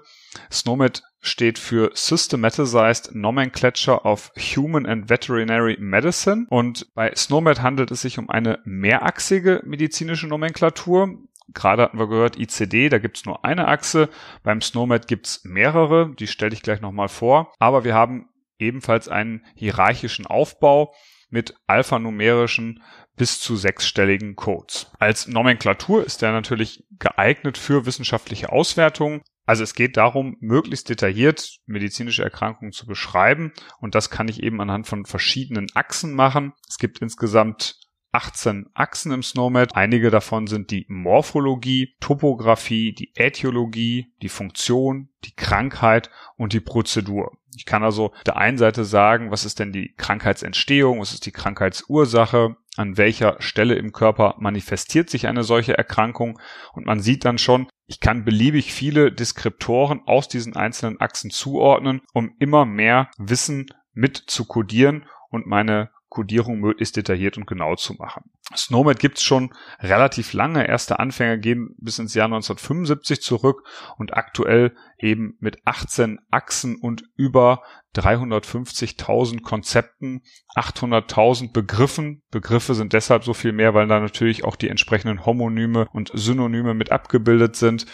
SNOMED 0.53 1.03
steht 1.19 1.59
für 1.59 1.91
Systematized 1.93 3.13
Nomenclature 3.13 4.05
of 4.05 4.31
Human 4.39 4.87
and 4.87 5.11
Veterinary 5.11 5.77
Medicine 5.81 6.47
und 6.51 6.95
bei 6.95 7.13
SNOMED 7.17 7.63
handelt 7.63 7.91
es 7.91 8.03
sich 8.03 8.19
um 8.21 8.31
eine 8.31 8.61
mehrachsige 8.65 9.61
medizinische 9.65 10.29
Nomenklatur. 10.29 11.19
Gerade 11.49 11.83
hatten 11.83 11.99
wir 11.99 12.09
gehört, 12.09 12.39
ICD, 12.39 12.89
da 12.89 12.99
gibt's 12.99 13.25
nur 13.25 13.45
eine 13.45 13.69
Achse. 13.69 14.09
Beim 14.43 14.61
SNOMED 14.61 15.09
gibt's 15.09 15.43
mehrere, 15.45 16.15
die 16.15 16.27
stelle 16.27 16.55
ich 16.55 16.63
gleich 16.63 16.81
nochmal 16.81 17.09
vor. 17.09 17.53
Aber 17.59 17.85
wir 17.85 17.95
haben 17.95 18.29
ebenfalls 18.59 19.09
einen 19.09 19.45
hierarchischen 19.55 20.27
Aufbau 20.27 20.95
mit 21.31 21.55
alphanumerischen 21.67 22.83
bis 23.17 23.41
zu 23.41 23.57
sechsstelligen 23.57 24.37
Codes. 24.37 24.91
Als 24.99 25.27
Nomenklatur 25.27 26.05
ist 26.05 26.23
er 26.23 26.33
natürlich 26.33 26.85
geeignet 26.99 27.59
für 27.59 27.87
wissenschaftliche 27.87 28.53
Auswertungen. 28.53 29.23
Also 29.45 29.65
es 29.65 29.75
geht 29.75 29.97
darum, 29.97 30.37
möglichst 30.41 30.89
detailliert 30.89 31.59
medizinische 31.67 32.23
Erkrankungen 32.23 32.73
zu 32.73 32.87
beschreiben 32.87 33.53
und 33.81 33.95
das 33.95 34.09
kann 34.09 34.29
ich 34.29 34.43
eben 34.43 34.61
anhand 34.61 34.87
von 34.87 35.05
verschiedenen 35.05 35.67
Achsen 35.75 36.15
machen. 36.15 36.53
Es 36.69 36.79
gibt 36.79 37.01
insgesamt 37.01 37.82
18 38.13 38.71
Achsen 38.75 39.13
im 39.13 39.23
SNOMED. 39.23 39.75
Einige 39.75 40.11
davon 40.11 40.47
sind 40.47 40.71
die 40.71 40.87
Morphologie, 40.89 41.95
Topographie, 42.01 42.93
die 42.93 43.13
Äthiologie, 43.15 44.13
die 44.21 44.29
Funktion, 44.29 45.09
die 45.25 45.35
Krankheit 45.35 46.11
und 46.37 46.53
die 46.53 46.61
Prozedur. 46.61 47.33
Ich 47.57 47.67
kann 47.67 47.83
also 47.83 48.13
der 48.27 48.37
einen 48.37 48.59
Seite 48.59 48.85
sagen, 48.85 49.31
was 49.31 49.45
ist 49.45 49.59
denn 49.59 49.73
die 49.73 49.95
Krankheitsentstehung, 49.97 51.01
was 51.01 51.13
ist 51.13 51.27
die 51.27 51.33
Krankheitsursache, 51.33 52.57
an 52.77 52.97
welcher 52.97 53.37
Stelle 53.41 53.75
im 53.75 53.93
Körper 53.93 54.37
manifestiert 54.39 55.11
sich 55.11 55.27
eine 55.27 55.45
solche 55.45 55.77
Erkrankung 55.77 56.39
und 56.73 56.87
man 56.87 57.01
sieht 57.01 57.25
dann 57.25 57.37
schon, 57.37 57.69
ich 57.87 58.01
kann 58.01 58.25
beliebig 58.25 58.73
viele 58.73 59.13
Deskriptoren 59.13 60.01
aus 60.07 60.29
diesen 60.29 60.57
einzelnen 60.57 61.01
Achsen 61.01 61.31
zuordnen, 61.31 62.01
um 62.15 62.35
immer 62.39 62.65
mehr 62.65 63.11
Wissen 63.19 63.67
mit 63.93 64.17
zu 64.17 64.47
kodieren 64.47 65.05
und 65.29 65.47
meine 65.47 65.91
Codierung 66.13 66.61
möglichst 66.61 66.99
detailliert 66.99 67.39
und 67.39 67.47
genau 67.47 67.75
zu 67.75 67.95
machen. 67.95 68.31
Snowmed 68.55 68.99
gibt's 68.99 69.23
schon 69.23 69.55
relativ 69.81 70.35
lange. 70.35 70.69
Erste 70.69 70.99
Anfänger 70.99 71.39
gehen 71.39 71.75
bis 71.79 71.99
ins 71.99 72.13
Jahr 72.13 72.27
1975 72.27 73.23
zurück 73.23 73.67
und 73.97 74.15
aktuell 74.15 74.77
eben 74.99 75.39
mit 75.41 75.57
18 75.65 76.21
Achsen 76.31 76.77
und 76.77 77.05
über 77.17 77.63
350.000 77.97 79.41
Konzepten, 79.41 80.21
800.000 80.55 81.53
Begriffen. 81.53 82.23
Begriffe 82.31 82.75
sind 82.75 82.93
deshalb 82.93 83.25
so 83.25 83.33
viel 83.33 83.53
mehr, 83.53 83.73
weil 83.73 83.89
da 83.89 83.99
natürlich 83.99 84.45
auch 84.45 84.57
die 84.57 84.69
entsprechenden 84.69 85.25
Homonyme 85.25 85.89
und 85.93 86.11
Synonyme 86.13 86.75
mit 86.75 86.93
abgebildet 86.93 87.57
sind 87.57 87.87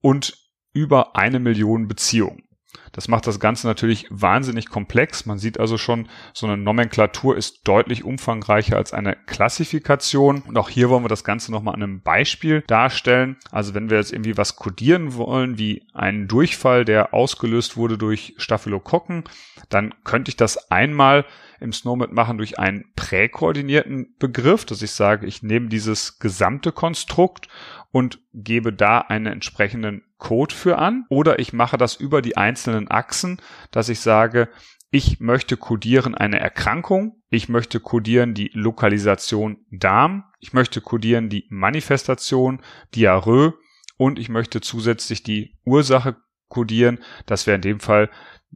und 0.00 0.38
über 0.72 1.16
eine 1.16 1.40
Million 1.40 1.88
Beziehungen. 1.88 2.47
Das 2.92 3.08
macht 3.08 3.26
das 3.26 3.40
Ganze 3.40 3.66
natürlich 3.66 4.06
wahnsinnig 4.10 4.68
komplex. 4.68 5.26
Man 5.26 5.38
sieht 5.38 5.60
also 5.60 5.78
schon, 5.78 6.08
so 6.32 6.46
eine 6.46 6.56
Nomenklatur 6.56 7.36
ist 7.36 7.60
deutlich 7.64 8.04
umfangreicher 8.04 8.76
als 8.76 8.92
eine 8.92 9.16
Klassifikation. 9.26 10.42
Und 10.42 10.58
auch 10.58 10.68
hier 10.68 10.90
wollen 10.90 11.04
wir 11.04 11.08
das 11.08 11.24
Ganze 11.24 11.52
nochmal 11.52 11.74
an 11.74 11.82
einem 11.82 12.00
Beispiel 12.00 12.62
darstellen. 12.66 13.36
Also 13.50 13.74
wenn 13.74 13.90
wir 13.90 13.98
jetzt 13.98 14.12
irgendwie 14.12 14.36
was 14.36 14.56
kodieren 14.56 15.14
wollen, 15.14 15.58
wie 15.58 15.86
einen 15.94 16.28
Durchfall, 16.28 16.84
der 16.84 17.14
ausgelöst 17.14 17.76
wurde 17.76 17.98
durch 17.98 18.34
Staphylokokken, 18.38 19.24
dann 19.68 19.94
könnte 20.04 20.30
ich 20.30 20.36
das 20.36 20.70
einmal 20.70 21.24
im 21.60 21.72
SNOMED 21.72 22.12
machen 22.12 22.38
durch 22.38 22.58
einen 22.58 22.92
präkoordinierten 22.94 24.14
Begriff, 24.18 24.64
dass 24.64 24.82
ich 24.82 24.92
sage, 24.92 25.26
ich 25.26 25.42
nehme 25.42 25.68
dieses 25.68 26.18
gesamte 26.18 26.72
Konstrukt 26.72 27.48
und 27.90 28.20
gebe 28.32 28.72
da 28.72 28.98
einen 29.00 29.26
entsprechenden 29.26 30.02
Code 30.18 30.54
für 30.54 30.78
an. 30.78 31.04
Oder 31.08 31.38
ich 31.38 31.52
mache 31.52 31.78
das 31.78 31.96
über 31.96 32.22
die 32.22 32.36
einzelnen 32.36 32.90
Achsen, 32.90 33.40
dass 33.70 33.88
ich 33.88 34.00
sage, 34.00 34.48
ich 34.90 35.20
möchte 35.20 35.56
codieren 35.56 36.14
eine 36.14 36.40
Erkrankung, 36.40 37.22
ich 37.28 37.48
möchte 37.48 37.78
codieren 37.80 38.34
die 38.34 38.50
Lokalisation 38.54 39.58
Darm, 39.70 40.24
ich 40.40 40.52
möchte 40.52 40.80
codieren 40.80 41.28
die 41.28 41.46
Manifestation 41.50 42.62
Diarrhoe 42.94 43.54
und 43.98 44.18
ich 44.18 44.28
möchte 44.28 44.60
zusätzlich 44.60 45.22
die 45.22 45.58
Ursache 45.64 46.16
codieren, 46.48 47.00
das 47.26 47.46
wäre 47.46 47.56
in 47.56 47.62
dem 47.62 47.80
Fall 47.80 48.08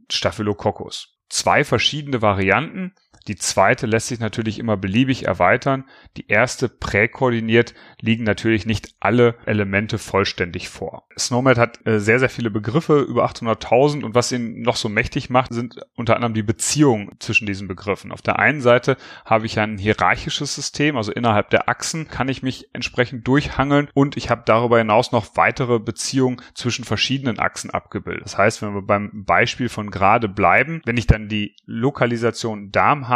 Staphylococcus. 0.09 1.12
Zwei 1.33 1.63
verschiedene 1.63 2.21
Varianten, 2.21 2.93
die 3.27 3.35
zweite 3.35 3.85
lässt 3.85 4.07
sich 4.07 4.19
natürlich 4.19 4.59
immer 4.59 4.75
beliebig 4.75 5.25
erweitern. 5.25 5.85
Die 6.17 6.27
erste 6.27 6.67
präkoordiniert 6.67 7.73
liegen 8.01 8.23
natürlich 8.23 8.65
nicht 8.65 8.95
alle 8.99 9.35
Elemente 9.45 9.97
vollständig 9.97 10.69
vor. 10.69 11.07
SNOMED 11.17 11.57
hat 11.57 11.85
äh, 11.87 11.99
sehr, 11.99 12.19
sehr 12.19 12.29
viele 12.29 12.51
Begriffe, 12.51 12.99
über 12.99 13.25
800.000 13.25 14.03
und 14.03 14.13
was 14.15 14.31
ihn 14.31 14.61
noch 14.61 14.75
so 14.75 14.89
mächtig 14.89 15.29
macht, 15.29 15.53
sind 15.53 15.79
unter 15.95 16.15
anderem 16.15 16.33
die 16.33 16.43
Beziehungen 16.43 17.11
zwischen 17.19 17.45
diesen 17.45 17.67
Begriffen. 17.67 18.11
Auf 18.11 18.21
der 18.21 18.39
einen 18.39 18.61
Seite 18.61 18.97
habe 19.25 19.45
ich 19.45 19.59
ein 19.59 19.77
hierarchisches 19.77 20.53
System, 20.53 20.97
also 20.97 21.11
innerhalb 21.11 21.49
der 21.49 21.69
Achsen 21.69 22.07
kann 22.09 22.27
ich 22.27 22.43
mich 22.43 22.69
entsprechend 22.73 23.27
durchhangeln 23.27 23.89
und 23.93 24.17
ich 24.17 24.29
habe 24.29 24.43
darüber 24.45 24.77
hinaus 24.79 25.11
noch 25.11 25.35
weitere 25.35 25.79
Beziehungen 25.79 26.41
zwischen 26.53 26.83
verschiedenen 26.83 27.39
Achsen 27.39 27.69
abgebildet. 27.69 28.25
Das 28.25 28.37
heißt, 28.37 28.61
wenn 28.61 28.73
wir 28.73 28.81
beim 28.81 29.23
Beispiel 29.25 29.69
von 29.69 29.91
gerade 29.91 30.27
bleiben, 30.27 30.81
wenn 30.85 30.97
ich 30.97 31.07
dann 31.07 31.29
die 31.29 31.55
Lokalisation 31.65 32.71
Darm 32.71 33.07
habe, 33.07 33.12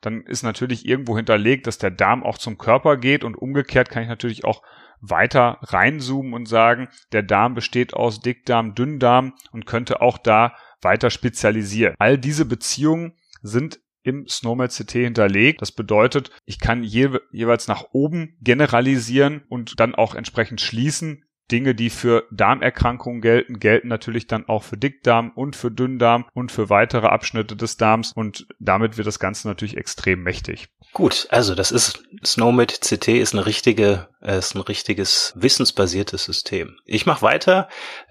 dann 0.00 0.22
ist 0.22 0.42
natürlich 0.42 0.86
irgendwo 0.86 1.16
hinterlegt, 1.16 1.66
dass 1.66 1.78
der 1.78 1.90
Darm 1.90 2.22
auch 2.22 2.38
zum 2.38 2.58
Körper 2.58 2.96
geht 2.96 3.24
und 3.24 3.34
umgekehrt 3.34 3.90
kann 3.90 4.02
ich 4.02 4.08
natürlich 4.08 4.44
auch 4.44 4.62
weiter 5.00 5.58
reinzoomen 5.62 6.34
und 6.34 6.46
sagen, 6.46 6.88
der 7.12 7.22
Darm 7.22 7.54
besteht 7.54 7.94
aus 7.94 8.20
Dickdarm, 8.20 8.74
Dünndarm 8.74 9.34
und 9.52 9.66
könnte 9.66 10.02
auch 10.02 10.18
da 10.18 10.54
weiter 10.82 11.10
spezialisieren. 11.10 11.94
All 11.98 12.18
diese 12.18 12.44
Beziehungen 12.44 13.14
sind 13.42 13.80
im 14.02 14.26
Snowmed 14.28 14.72
CT 14.72 14.92
hinterlegt. 14.92 15.60
Das 15.60 15.72
bedeutet, 15.72 16.30
ich 16.44 16.58
kann 16.58 16.82
je, 16.82 17.10
jeweils 17.32 17.68
nach 17.68 17.84
oben 17.92 18.36
generalisieren 18.40 19.42
und 19.48 19.78
dann 19.80 19.94
auch 19.94 20.14
entsprechend 20.14 20.60
schließen, 20.60 21.24
Dinge, 21.50 21.74
die 21.74 21.90
für 21.90 22.24
Darmerkrankungen 22.30 23.20
gelten, 23.20 23.60
gelten 23.60 23.88
natürlich 23.88 24.26
dann 24.26 24.48
auch 24.48 24.62
für 24.62 24.76
Dickdarm 24.76 25.32
und 25.34 25.56
für 25.56 25.70
Dünndarm 25.70 26.26
und 26.34 26.52
für 26.52 26.70
weitere 26.70 27.06
Abschnitte 27.06 27.56
des 27.56 27.76
Darms 27.76 28.12
und 28.12 28.46
damit 28.58 28.96
wird 28.96 29.06
das 29.06 29.18
Ganze 29.18 29.48
natürlich 29.48 29.76
extrem 29.76 30.22
mächtig. 30.22 30.68
Gut, 30.92 31.28
also 31.30 31.54
das 31.54 31.70
ist 31.70 32.02
Snowmed 32.24 32.80
CT 32.80 33.08
ist 33.08 33.34
eine 33.34 33.46
richtige, 33.46 34.08
äh, 34.20 34.38
ist 34.38 34.54
ein 34.54 34.60
richtiges 34.60 35.32
wissensbasiertes 35.36 36.24
System. 36.24 36.76
Ich 36.84 37.06
mache 37.06 37.22
weiter, 37.22 37.68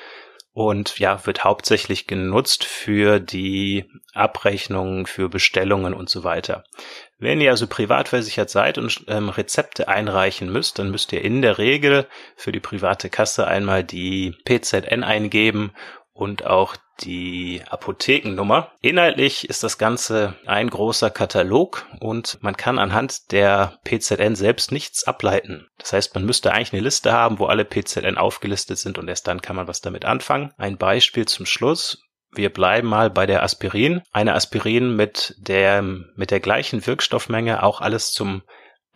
und 0.53 0.99
ja, 0.99 1.25
wird 1.27 1.45
hauptsächlich 1.45 2.07
genutzt 2.07 2.65
für 2.65 3.21
die 3.21 3.85
Abrechnungen, 4.15 5.07
für 5.07 5.29
Bestellungen 5.29 5.95
und 5.95 6.11
so 6.11 6.25
weiter. 6.25 6.65
Wenn 7.19 7.41
ihr 7.41 7.51
also 7.51 7.67
privat 7.67 8.09
versichert 8.09 8.51
seid 8.51 8.79
und 8.79 9.05
ähm, 9.07 9.29
Rezepte 9.29 9.89
einreichen 9.89 10.51
müsst, 10.51 10.79
dann 10.79 10.91
müsst 10.91 11.13
ihr 11.13 11.23
in 11.23 11.43
der 11.43 11.59
Regel 11.59 12.07
für 12.37 12.51
die 12.51 12.61
private 12.61 13.11
Kasse 13.11 13.47
einmal 13.47 13.85
die 13.85 14.35
PZN 14.45 15.05
eingeben 15.05 15.73
und 16.13 16.45
auch 16.45 16.77
die 17.03 17.63
Apothekennummer. 17.69 18.73
Inhaltlich 18.81 19.49
ist 19.49 19.63
das 19.63 19.79
Ganze 19.79 20.35
ein 20.47 20.71
großer 20.71 21.11
Katalog 21.11 21.87
und 22.01 22.39
man 22.43 22.57
kann 22.57 22.79
anhand 22.79 23.33
der 23.33 23.79
PZN 23.85 24.37
selbst 24.37 24.73
nichts 24.73 25.05
ableiten. 25.05 25.67
Das 25.79 25.93
heißt, 25.93 26.15
man 26.15 26.25
müsste 26.25 26.53
eigentlich 26.53 26.73
eine 26.73 26.83
Liste 26.83 27.13
haben, 27.13 27.39
wo 27.39 27.47
alle 27.47 27.65
PZN 27.65 28.19
aufgelistet 28.19 28.79
sind 28.79 28.99
und 28.99 29.09
erst 29.09 29.27
dann 29.27 29.43
kann 29.43 29.57
man 29.57 29.69
was 29.69 29.81
damit 29.81 30.05
anfangen. 30.05 30.53
Ein 30.57 30.77
Beispiel 30.77 31.27
zum 31.27 31.47
Schluss. 31.47 32.03
Wir 32.33 32.51
bleiben 32.51 32.89
mal 32.89 33.11
bei 33.11 33.27
der 33.27 33.43
Aspirin. 33.43 34.03
Eine 34.13 34.35
Aspirin 34.35 34.95
mit 34.95 35.35
der, 35.39 35.83
mit 35.83 36.31
der 36.31 36.41
gleichen 36.41 36.87
Wirkstoffmenge, 36.87 37.63
auch 37.63 37.81
alles 37.81 38.13
zum 38.13 38.43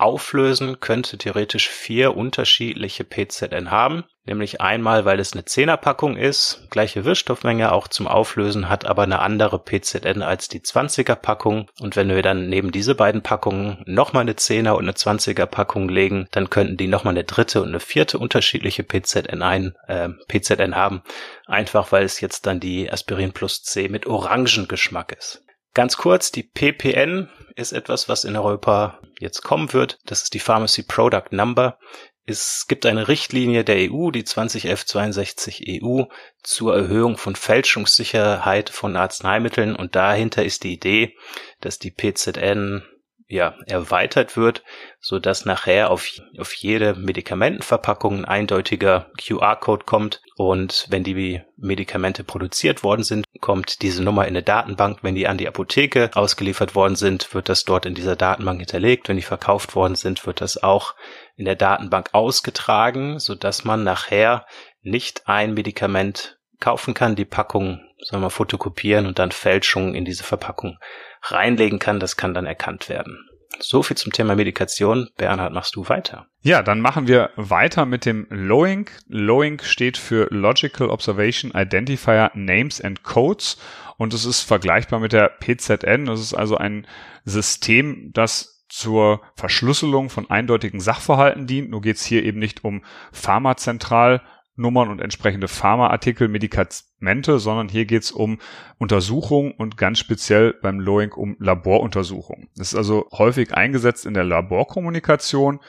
Auflösen 0.04 0.80
könnte 0.80 1.16
theoretisch 1.16 1.66
vier 1.66 2.14
unterschiedliche 2.14 3.04
PZN 3.04 3.70
haben, 3.70 4.04
nämlich 4.26 4.60
einmal, 4.60 5.06
weil 5.06 5.18
es 5.18 5.32
eine 5.32 5.46
Zehnerpackung 5.46 6.18
ist, 6.18 6.66
gleiche 6.68 7.06
Wirkstoffmenge 7.06 7.72
auch 7.72 7.88
zum 7.88 8.06
Auflösen, 8.06 8.68
hat 8.68 8.84
aber 8.84 9.04
eine 9.04 9.20
andere 9.20 9.58
PZN 9.58 10.20
als 10.20 10.48
die 10.48 10.60
20er 10.60 11.14
Packung 11.14 11.70
und 11.80 11.96
wenn 11.96 12.10
wir 12.10 12.20
dann 12.20 12.50
neben 12.50 12.70
diese 12.70 12.94
beiden 12.94 13.22
Packungen 13.22 13.82
nochmal 13.86 14.20
eine 14.20 14.36
Zehner 14.36 14.76
und 14.76 14.84
eine 14.84 14.92
20er 14.92 15.46
Packung 15.46 15.88
legen, 15.88 16.28
dann 16.32 16.50
könnten 16.50 16.76
die 16.76 16.86
nochmal 16.86 17.14
eine 17.14 17.24
dritte 17.24 17.62
und 17.62 17.68
eine 17.68 17.80
vierte 17.80 18.18
unterschiedliche 18.18 18.82
PZN 18.82 19.40
ein, 19.40 19.74
äh, 19.88 20.10
PZN 20.28 20.76
haben, 20.76 21.02
einfach 21.46 21.92
weil 21.92 22.04
es 22.04 22.20
jetzt 22.20 22.44
dann 22.44 22.60
die 22.60 22.92
Aspirin 22.92 23.32
plus 23.32 23.62
C 23.62 23.88
mit 23.88 24.04
Orangengeschmack 24.06 25.16
ist. 25.18 25.44
Ganz 25.74 25.96
kurz, 25.96 26.30
die 26.30 26.44
PPN 26.44 27.28
ist 27.56 27.72
etwas, 27.72 28.08
was 28.08 28.24
in 28.24 28.36
Europa 28.36 29.00
jetzt 29.18 29.42
kommen 29.42 29.72
wird. 29.72 29.98
Das 30.06 30.22
ist 30.22 30.34
die 30.34 30.38
Pharmacy 30.38 30.84
Product 30.84 31.32
Number. 31.32 31.78
Es 32.26 32.66
gibt 32.68 32.86
eine 32.86 33.08
Richtlinie 33.08 33.64
der 33.64 33.90
EU, 33.90 34.10
die 34.10 34.22
2011-62 34.22 35.82
EU, 35.82 36.04
zur 36.42 36.74
Erhöhung 36.74 37.18
von 37.18 37.36
Fälschungssicherheit 37.36 38.70
von 38.70 38.96
Arzneimitteln 38.96 39.76
und 39.76 39.94
dahinter 39.94 40.44
ist 40.44 40.62
die 40.62 40.72
Idee, 40.72 41.16
dass 41.60 41.78
die 41.78 41.90
PZN 41.90 42.82
ja, 43.26 43.54
erweitert 43.66 44.36
wird, 44.36 44.62
so 45.00 45.18
dass 45.18 45.44
nachher 45.44 45.90
auf, 45.90 46.08
auf 46.38 46.52
jede 46.54 46.94
Medikamentenverpackung 46.94 48.18
ein 48.18 48.24
eindeutiger 48.24 49.10
QR-Code 49.18 49.84
kommt 49.84 50.20
und 50.36 50.86
wenn 50.90 51.04
die 51.04 51.40
Medikamente 51.56 52.24
produziert 52.24 52.82
worden 52.82 53.02
sind, 53.02 53.24
kommt 53.40 53.82
diese 53.82 54.02
Nummer 54.02 54.22
in 54.22 54.30
eine 54.30 54.42
Datenbank. 54.42 54.98
Wenn 55.02 55.14
die 55.14 55.26
an 55.26 55.38
die 55.38 55.48
Apotheke 55.48 56.10
ausgeliefert 56.14 56.74
worden 56.74 56.96
sind, 56.96 57.32
wird 57.34 57.48
das 57.48 57.64
dort 57.64 57.86
in 57.86 57.94
dieser 57.94 58.16
Datenbank 58.16 58.60
hinterlegt. 58.60 59.08
Wenn 59.08 59.16
die 59.16 59.22
verkauft 59.22 59.74
worden 59.74 59.94
sind, 59.94 60.26
wird 60.26 60.40
das 60.40 60.62
auch 60.62 60.94
in 61.36 61.44
der 61.44 61.56
Datenbank 61.56 62.10
ausgetragen, 62.12 63.18
so 63.20 63.34
dass 63.34 63.64
man 63.64 63.84
nachher 63.84 64.46
nicht 64.82 65.22
ein 65.26 65.54
Medikament 65.54 66.38
kaufen 66.60 66.94
kann, 66.94 67.16
die 67.16 67.24
Packung, 67.24 67.80
sagen 68.04 68.22
wir, 68.22 68.30
fotokopieren 68.30 69.06
und 69.06 69.18
dann 69.18 69.32
Fälschungen 69.32 69.94
in 69.94 70.04
diese 70.04 70.24
Verpackung 70.24 70.78
reinlegen 71.22 71.78
kann. 71.78 72.00
Das 72.00 72.16
kann 72.16 72.34
dann 72.34 72.46
erkannt 72.46 72.88
werden. 72.88 73.18
So 73.60 73.82
viel 73.82 73.96
zum 73.96 74.12
Thema 74.12 74.34
Medikation. 74.34 75.10
Bernhard, 75.16 75.52
machst 75.52 75.76
du 75.76 75.88
weiter? 75.88 76.26
Ja, 76.42 76.62
dann 76.62 76.80
machen 76.80 77.06
wir 77.06 77.30
weiter 77.36 77.86
mit 77.86 78.04
dem 78.04 78.26
LOINC. 78.30 78.90
LOINC 79.08 79.64
steht 79.64 79.96
für 79.96 80.26
Logical 80.30 80.90
Observation 80.90 81.52
Identifier 81.54 82.30
Names 82.34 82.80
and 82.80 83.02
Codes 83.02 83.58
und 83.96 84.12
es 84.12 84.24
ist 84.24 84.42
vergleichbar 84.42 84.98
mit 85.00 85.12
der 85.12 85.28
PZN. 85.28 86.06
Das 86.06 86.20
ist 86.20 86.34
also 86.34 86.56
ein 86.56 86.86
System, 87.24 88.10
das 88.12 88.64
zur 88.68 89.22
Verschlüsselung 89.36 90.10
von 90.10 90.28
eindeutigen 90.28 90.80
Sachverhalten 90.80 91.46
dient. 91.46 91.70
Nur 91.70 91.80
geht 91.80 91.96
es 91.96 92.04
hier 92.04 92.24
eben 92.24 92.40
nicht 92.40 92.64
um 92.64 92.84
Pharmazentral 93.12 94.22
Nummern 94.56 94.88
und 94.88 95.00
entsprechende 95.00 95.48
Pharmaartikel, 95.48 96.28
Medikamente, 96.28 97.38
sondern 97.38 97.68
hier 97.68 97.86
geht 97.86 98.04
es 98.04 98.12
um 98.12 98.38
Untersuchungen 98.78 99.52
und 99.52 99.76
ganz 99.76 99.98
speziell 99.98 100.54
beim 100.62 100.78
Lowing 100.80 101.12
um 101.12 101.36
Laboruntersuchungen. 101.40 102.48
Das 102.56 102.68
ist 102.72 102.78
also 102.78 103.08
häufig 103.12 103.54
eingesetzt 103.54 104.06
in 104.06 104.14
der 104.14 104.24
Laborkommunikation. 104.24 105.60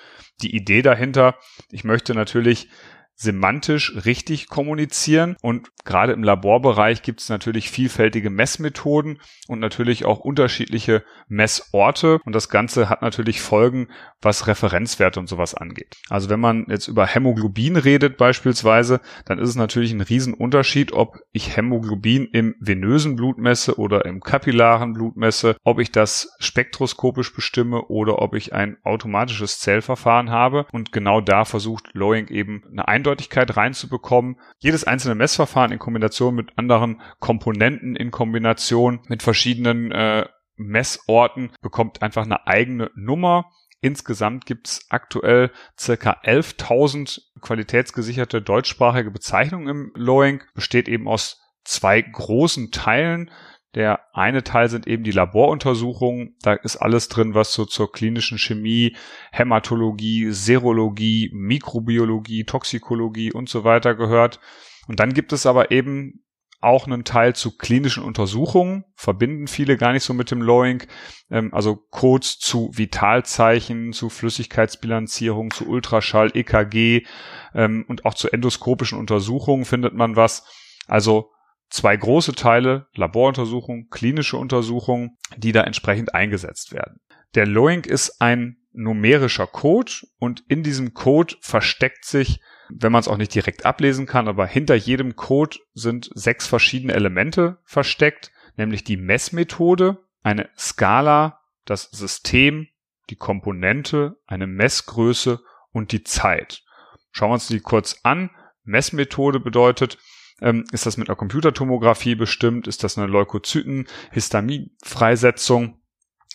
Die 0.42 0.56
Idee 0.56 0.82
dahinter, 0.82 1.36
ich 1.72 1.84
möchte 1.84 2.14
natürlich 2.14 2.70
semantisch 3.16 4.06
richtig 4.06 4.48
kommunizieren. 4.48 5.36
Und 5.42 5.70
gerade 5.86 6.14
im 6.14 6.24
Laborbereich 6.24 7.02
gibt 7.02 7.22
es 7.22 7.30
natürlich 7.30 7.70
vielfältige 7.70 8.30
Messmethoden 8.30 9.20
und 9.48 9.60
natürlich 9.60 10.06
auch 10.06 10.20
unterschiedliche 10.20 11.04
Messorte. 11.28 12.20
Und 12.26 12.36
das 12.36 12.50
Ganze 12.50 12.90
hat 12.90 13.02
natürlich 13.02 13.42
Folgen, 13.42 13.88
was 14.22 14.48
Referenzwerte 14.48 15.20
und 15.20 15.28
sowas 15.28 15.56
angeht. 15.56 15.96
Also 16.10 16.30
wenn 16.30 16.40
man 16.40 16.66
jetzt 16.70 16.88
über 16.88 17.06
Hämoglobin 17.06 17.78
redet 17.78 18.18
beispielsweise, 18.18 19.00
dann 19.26 19.40
ist 19.40 19.50
es 19.50 19.56
natürlich 19.56 19.92
ein 19.92 20.02
Riesenunterschied, 20.02 20.92
ob 20.94 21.18
ich 21.32 21.56
Hämoglobin 21.56 22.26
im 22.32 22.56
venösen 22.60 23.16
Blut 23.16 23.38
messe 23.38 23.78
oder 23.78 24.06
im 24.06 24.20
kapillaren 24.22 24.94
Blut 24.94 25.16
messe, 25.16 25.56
ob 25.64 25.80
ich 25.80 25.92
das 25.92 26.36
spektroskopisch 26.40 27.34
bestimme 27.34 27.84
oder 27.84 28.20
ob 28.20 28.36
ich 28.36 28.54
ein 28.54 28.78
automatisches 28.84 29.60
Zellverfahren 29.60 30.32
habe. 30.32 30.66
Und 30.72 30.92
genau 30.92 31.22
da 31.22 31.46
versucht 31.46 31.90
Lowing 31.94 32.28
eben 32.28 32.64
eine 32.72 32.88
Eindeutigkeit 33.06 33.56
reinzubekommen. 33.56 34.38
Jedes 34.58 34.84
einzelne 34.84 35.16
Messverfahren 35.16 35.72
in 35.72 35.80
Kombination 35.80 36.34
mit 36.34 36.58
anderen 36.58 37.02
Komponenten, 37.20 37.96
in 37.96 38.10
Kombination 38.10 39.02
mit 39.08 39.22
verschiedenen 39.22 39.92
äh, 39.92 40.26
Messorten 40.56 41.52
bekommt 41.62 42.02
einfach 42.02 42.24
eine 42.24 42.48
eigene 42.48 42.90
Nummer. 42.96 43.52
Insgesamt 43.82 44.48
gibt 44.48 44.68
es 44.68 44.86
aktuell 44.90 45.52
circa 45.80 46.18
11.000 46.24 47.22
qualitätsgesicherte 47.42 48.42
deutschsprachige 48.42 49.12
Bezeichnungen 49.12 49.68
im 49.68 49.92
Lowing, 49.94 50.42
besteht 50.56 50.88
eben 50.88 51.08
aus 51.08 51.40
zwei 51.64 52.02
großen 52.02 52.72
Teilen. 52.72 53.30
Der 53.76 54.00
eine 54.14 54.44
Teil 54.44 54.70
sind 54.70 54.88
eben 54.88 55.04
die 55.04 55.12
Laboruntersuchungen. 55.12 56.36
Da 56.42 56.54
ist 56.54 56.78
alles 56.78 57.10
drin, 57.10 57.34
was 57.34 57.54
so 57.54 57.66
zur 57.66 57.92
klinischen 57.92 58.38
Chemie, 58.38 58.96
Hämatologie, 59.32 60.32
Serologie, 60.32 61.30
Mikrobiologie, 61.34 62.46
Toxikologie 62.46 63.34
und 63.34 63.50
so 63.50 63.66
weiter 63.66 63.94
gehört. 63.94 64.40
Und 64.88 65.02
dann 65.02 65.14
gibt 65.14 65.34
es 65.34 65.46
aber 65.46 65.72
eben 65.72 66.26
auch 66.62 66.88
einen 66.88 67.04
Teil 67.04 67.36
zu 67.36 67.58
klinischen 67.58 68.02
Untersuchungen, 68.02 68.86
verbinden 68.96 69.48
viele 69.48 69.78
gar 69.78 69.92
nicht 69.92 70.04
so 70.04 70.14
mit 70.14 70.32
dem 70.32 70.42
Lowing, 70.42 70.84
ähm, 71.30 71.54
also 71.54 71.76
Codes 71.76 72.40
zu 72.40 72.72
Vitalzeichen, 72.74 73.94
zu 73.94 74.10
Flüssigkeitsbilanzierung, 74.10 75.52
zu 75.52 75.68
Ultraschall, 75.68 76.32
EKG 76.34 77.06
ähm, 77.54 77.86
und 77.88 78.06
auch 78.06 78.16
zu 78.16 78.32
endoskopischen 78.32 78.98
Untersuchungen 78.98 79.66
findet 79.66 79.94
man 79.94 80.16
was. 80.16 80.48
Also 80.88 81.35
zwei 81.70 81.96
große 81.96 82.34
Teile, 82.34 82.88
Laboruntersuchungen, 82.94 83.90
klinische 83.90 84.38
Untersuchungen, 84.38 85.18
die 85.38 85.52
da 85.52 85.62
entsprechend 85.62 86.14
eingesetzt 86.14 86.74
werden. 86.74 87.00
Der 87.36 87.46
Lowing 87.46 87.84
ist 87.84 88.22
ein 88.22 88.58
numerischer 88.72 89.48
Code 89.48 89.92
und 90.20 90.44
in 90.48 90.64
diesem 90.64 90.94
Code 90.94 91.36
versteckt 91.42 92.06
sich, 92.06 92.40
wenn 92.70 92.92
man 92.92 93.00
es 93.00 93.08
auch 93.08 93.18
nicht 93.18 93.34
direkt 93.34 93.66
ablesen 93.66 94.06
kann, 94.06 94.28
aber 94.28 94.48
hinter 94.48 94.76
jedem 94.76 95.16
Code 95.16 95.58
sind 95.74 96.10
sechs 96.14 96.48
verschiedene 96.48 96.94
Elemente 96.94 97.60
versteckt, 97.64 98.32
nämlich 98.58 98.84
die 98.84 98.98
Messmethode, 98.98 100.04
eine 100.24 100.50
Skala, 100.58 101.42
das 101.66 101.84
System, 101.92 102.68
die 103.10 103.16
Komponente, 103.16 104.18
eine 104.26 104.48
Messgröße 104.48 105.42
und 105.72 105.92
die 105.92 106.04
Zeit. 106.04 106.64
Schauen 107.12 107.30
wir 107.30 107.36
uns 107.36 107.48
die 107.48 107.60
kurz 107.60 108.00
an. 108.04 108.32
Messmethode 108.64 109.40
bedeutet, 109.40 109.98
ähm, 110.42 110.66
ist 110.72 110.86
das 110.86 110.98
mit 110.98 111.10
einer 111.10 111.16
Computertomographie 111.16 112.16
bestimmt? 112.16 112.68
Ist 112.68 112.84
das 112.84 112.98
eine 112.98 113.08
Leukozyten, 113.08 113.88
Histaminfreisetzung? 114.12 115.82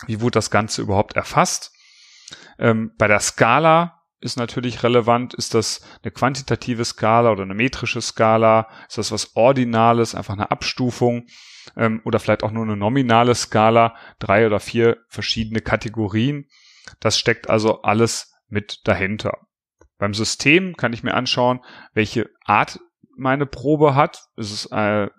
Wie 0.06 0.20
wurde 0.20 0.32
das 0.32 0.50
Ganze 0.50 0.82
überhaupt 0.82 1.16
erfasst? 1.16 1.72
Ähm, 2.58 2.92
bei 2.96 3.08
der 3.08 3.20
Skala 3.20 4.00
ist 4.20 4.36
natürlich 4.36 4.82
relevant, 4.82 5.34
ist 5.34 5.54
das 5.54 5.80
eine 6.02 6.10
quantitative 6.10 6.84
Skala 6.84 7.32
oder 7.32 7.42
eine 7.42 7.54
metrische 7.54 8.00
Skala? 8.00 8.68
Ist 8.88 8.98
das 8.98 9.12
was 9.12 9.34
Ordinales, 9.36 10.14
einfach 10.14 10.34
eine 10.34 10.50
Abstufung? 10.50 11.26
Ähm, 11.76 12.00
oder 12.04 12.18
vielleicht 12.18 12.42
auch 12.42 12.50
nur 12.50 12.64
eine 12.64 12.76
nominale 12.76 13.34
Skala, 13.34 13.94
drei 14.18 14.46
oder 14.46 14.60
vier 14.60 14.98
verschiedene 15.08 15.60
Kategorien. 15.60 16.46
Das 17.00 17.18
steckt 17.18 17.48
also 17.48 17.82
alles 17.82 18.34
mit 18.48 18.80
dahinter. 18.84 19.38
Beim 19.98 20.14
System 20.14 20.76
kann 20.76 20.92
ich 20.92 21.02
mir 21.02 21.14
anschauen, 21.14 21.60
welche 21.92 22.30
Art 22.44 22.80
meine 23.20 23.46
Probe 23.46 23.94
hat. 23.94 24.28
Ist 24.36 24.52
es 24.52 24.72
eine 24.72 25.12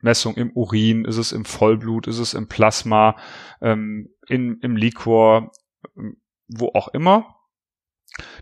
Messung 0.00 0.36
im 0.36 0.52
Urin, 0.52 1.04
ist 1.04 1.16
es 1.16 1.32
im 1.32 1.44
Vollblut, 1.44 2.06
ist 2.06 2.18
es 2.18 2.34
im 2.34 2.48
Plasma, 2.48 3.16
ähm, 3.60 4.10
in, 4.28 4.58
im 4.60 4.76
Liquor, 4.76 5.50
ähm, 5.96 6.20
wo 6.46 6.68
auch 6.74 6.88
immer. 6.88 7.34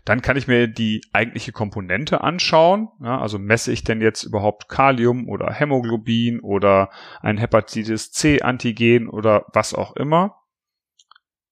Dann 0.05 0.21
kann 0.21 0.37
ich 0.37 0.47
mir 0.47 0.67
die 0.67 1.01
eigentliche 1.13 1.51
Komponente 1.51 2.21
anschauen. 2.21 2.89
Ja, 3.03 3.19
also 3.19 3.37
messe 3.37 3.71
ich 3.71 3.83
denn 3.83 4.01
jetzt 4.01 4.23
überhaupt 4.23 4.69
Kalium 4.69 5.27
oder 5.27 5.51
Hämoglobin 5.51 6.39
oder 6.39 6.89
ein 7.21 7.37
Hepatitis 7.37 8.11
C 8.11 8.41
Antigen 8.41 9.09
oder 9.09 9.45
was 9.53 9.73
auch 9.73 9.95
immer. 9.95 10.41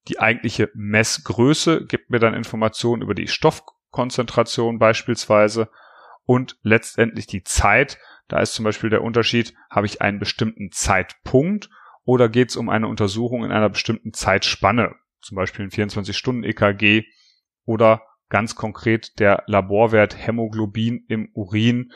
Die 0.08 0.18
eigentliche 0.18 0.70
Messgröße 0.74 1.84
gibt 1.86 2.10
mir 2.10 2.18
dann 2.18 2.34
Informationen 2.34 3.02
über 3.02 3.14
die 3.14 3.28
Stoffkonzentration 3.28 4.78
beispielsweise 4.78 5.68
und 6.26 6.58
letztendlich 6.62 7.26
die 7.26 7.44
Zeit. 7.44 7.98
Da 8.28 8.40
ist 8.40 8.54
zum 8.54 8.64
Beispiel 8.64 8.90
der 8.90 9.02
Unterschied, 9.02 9.54
habe 9.70 9.86
ich 9.86 10.02
einen 10.02 10.18
bestimmten 10.18 10.70
Zeitpunkt 10.72 11.70
oder 12.04 12.28
geht 12.28 12.50
es 12.50 12.56
um 12.56 12.68
eine 12.68 12.88
Untersuchung 12.88 13.44
in 13.44 13.52
einer 13.52 13.70
bestimmten 13.70 14.12
Zeitspanne, 14.12 14.94
zum 15.20 15.36
Beispiel 15.36 15.64
ein 15.64 15.70
24-Stunden-EKG 15.70 17.04
oder 17.64 18.02
ganz 18.28 18.56
konkret 18.56 19.18
der 19.20 19.44
Laborwert 19.46 20.16
Hämoglobin 20.26 21.04
im 21.08 21.30
Urin 21.34 21.92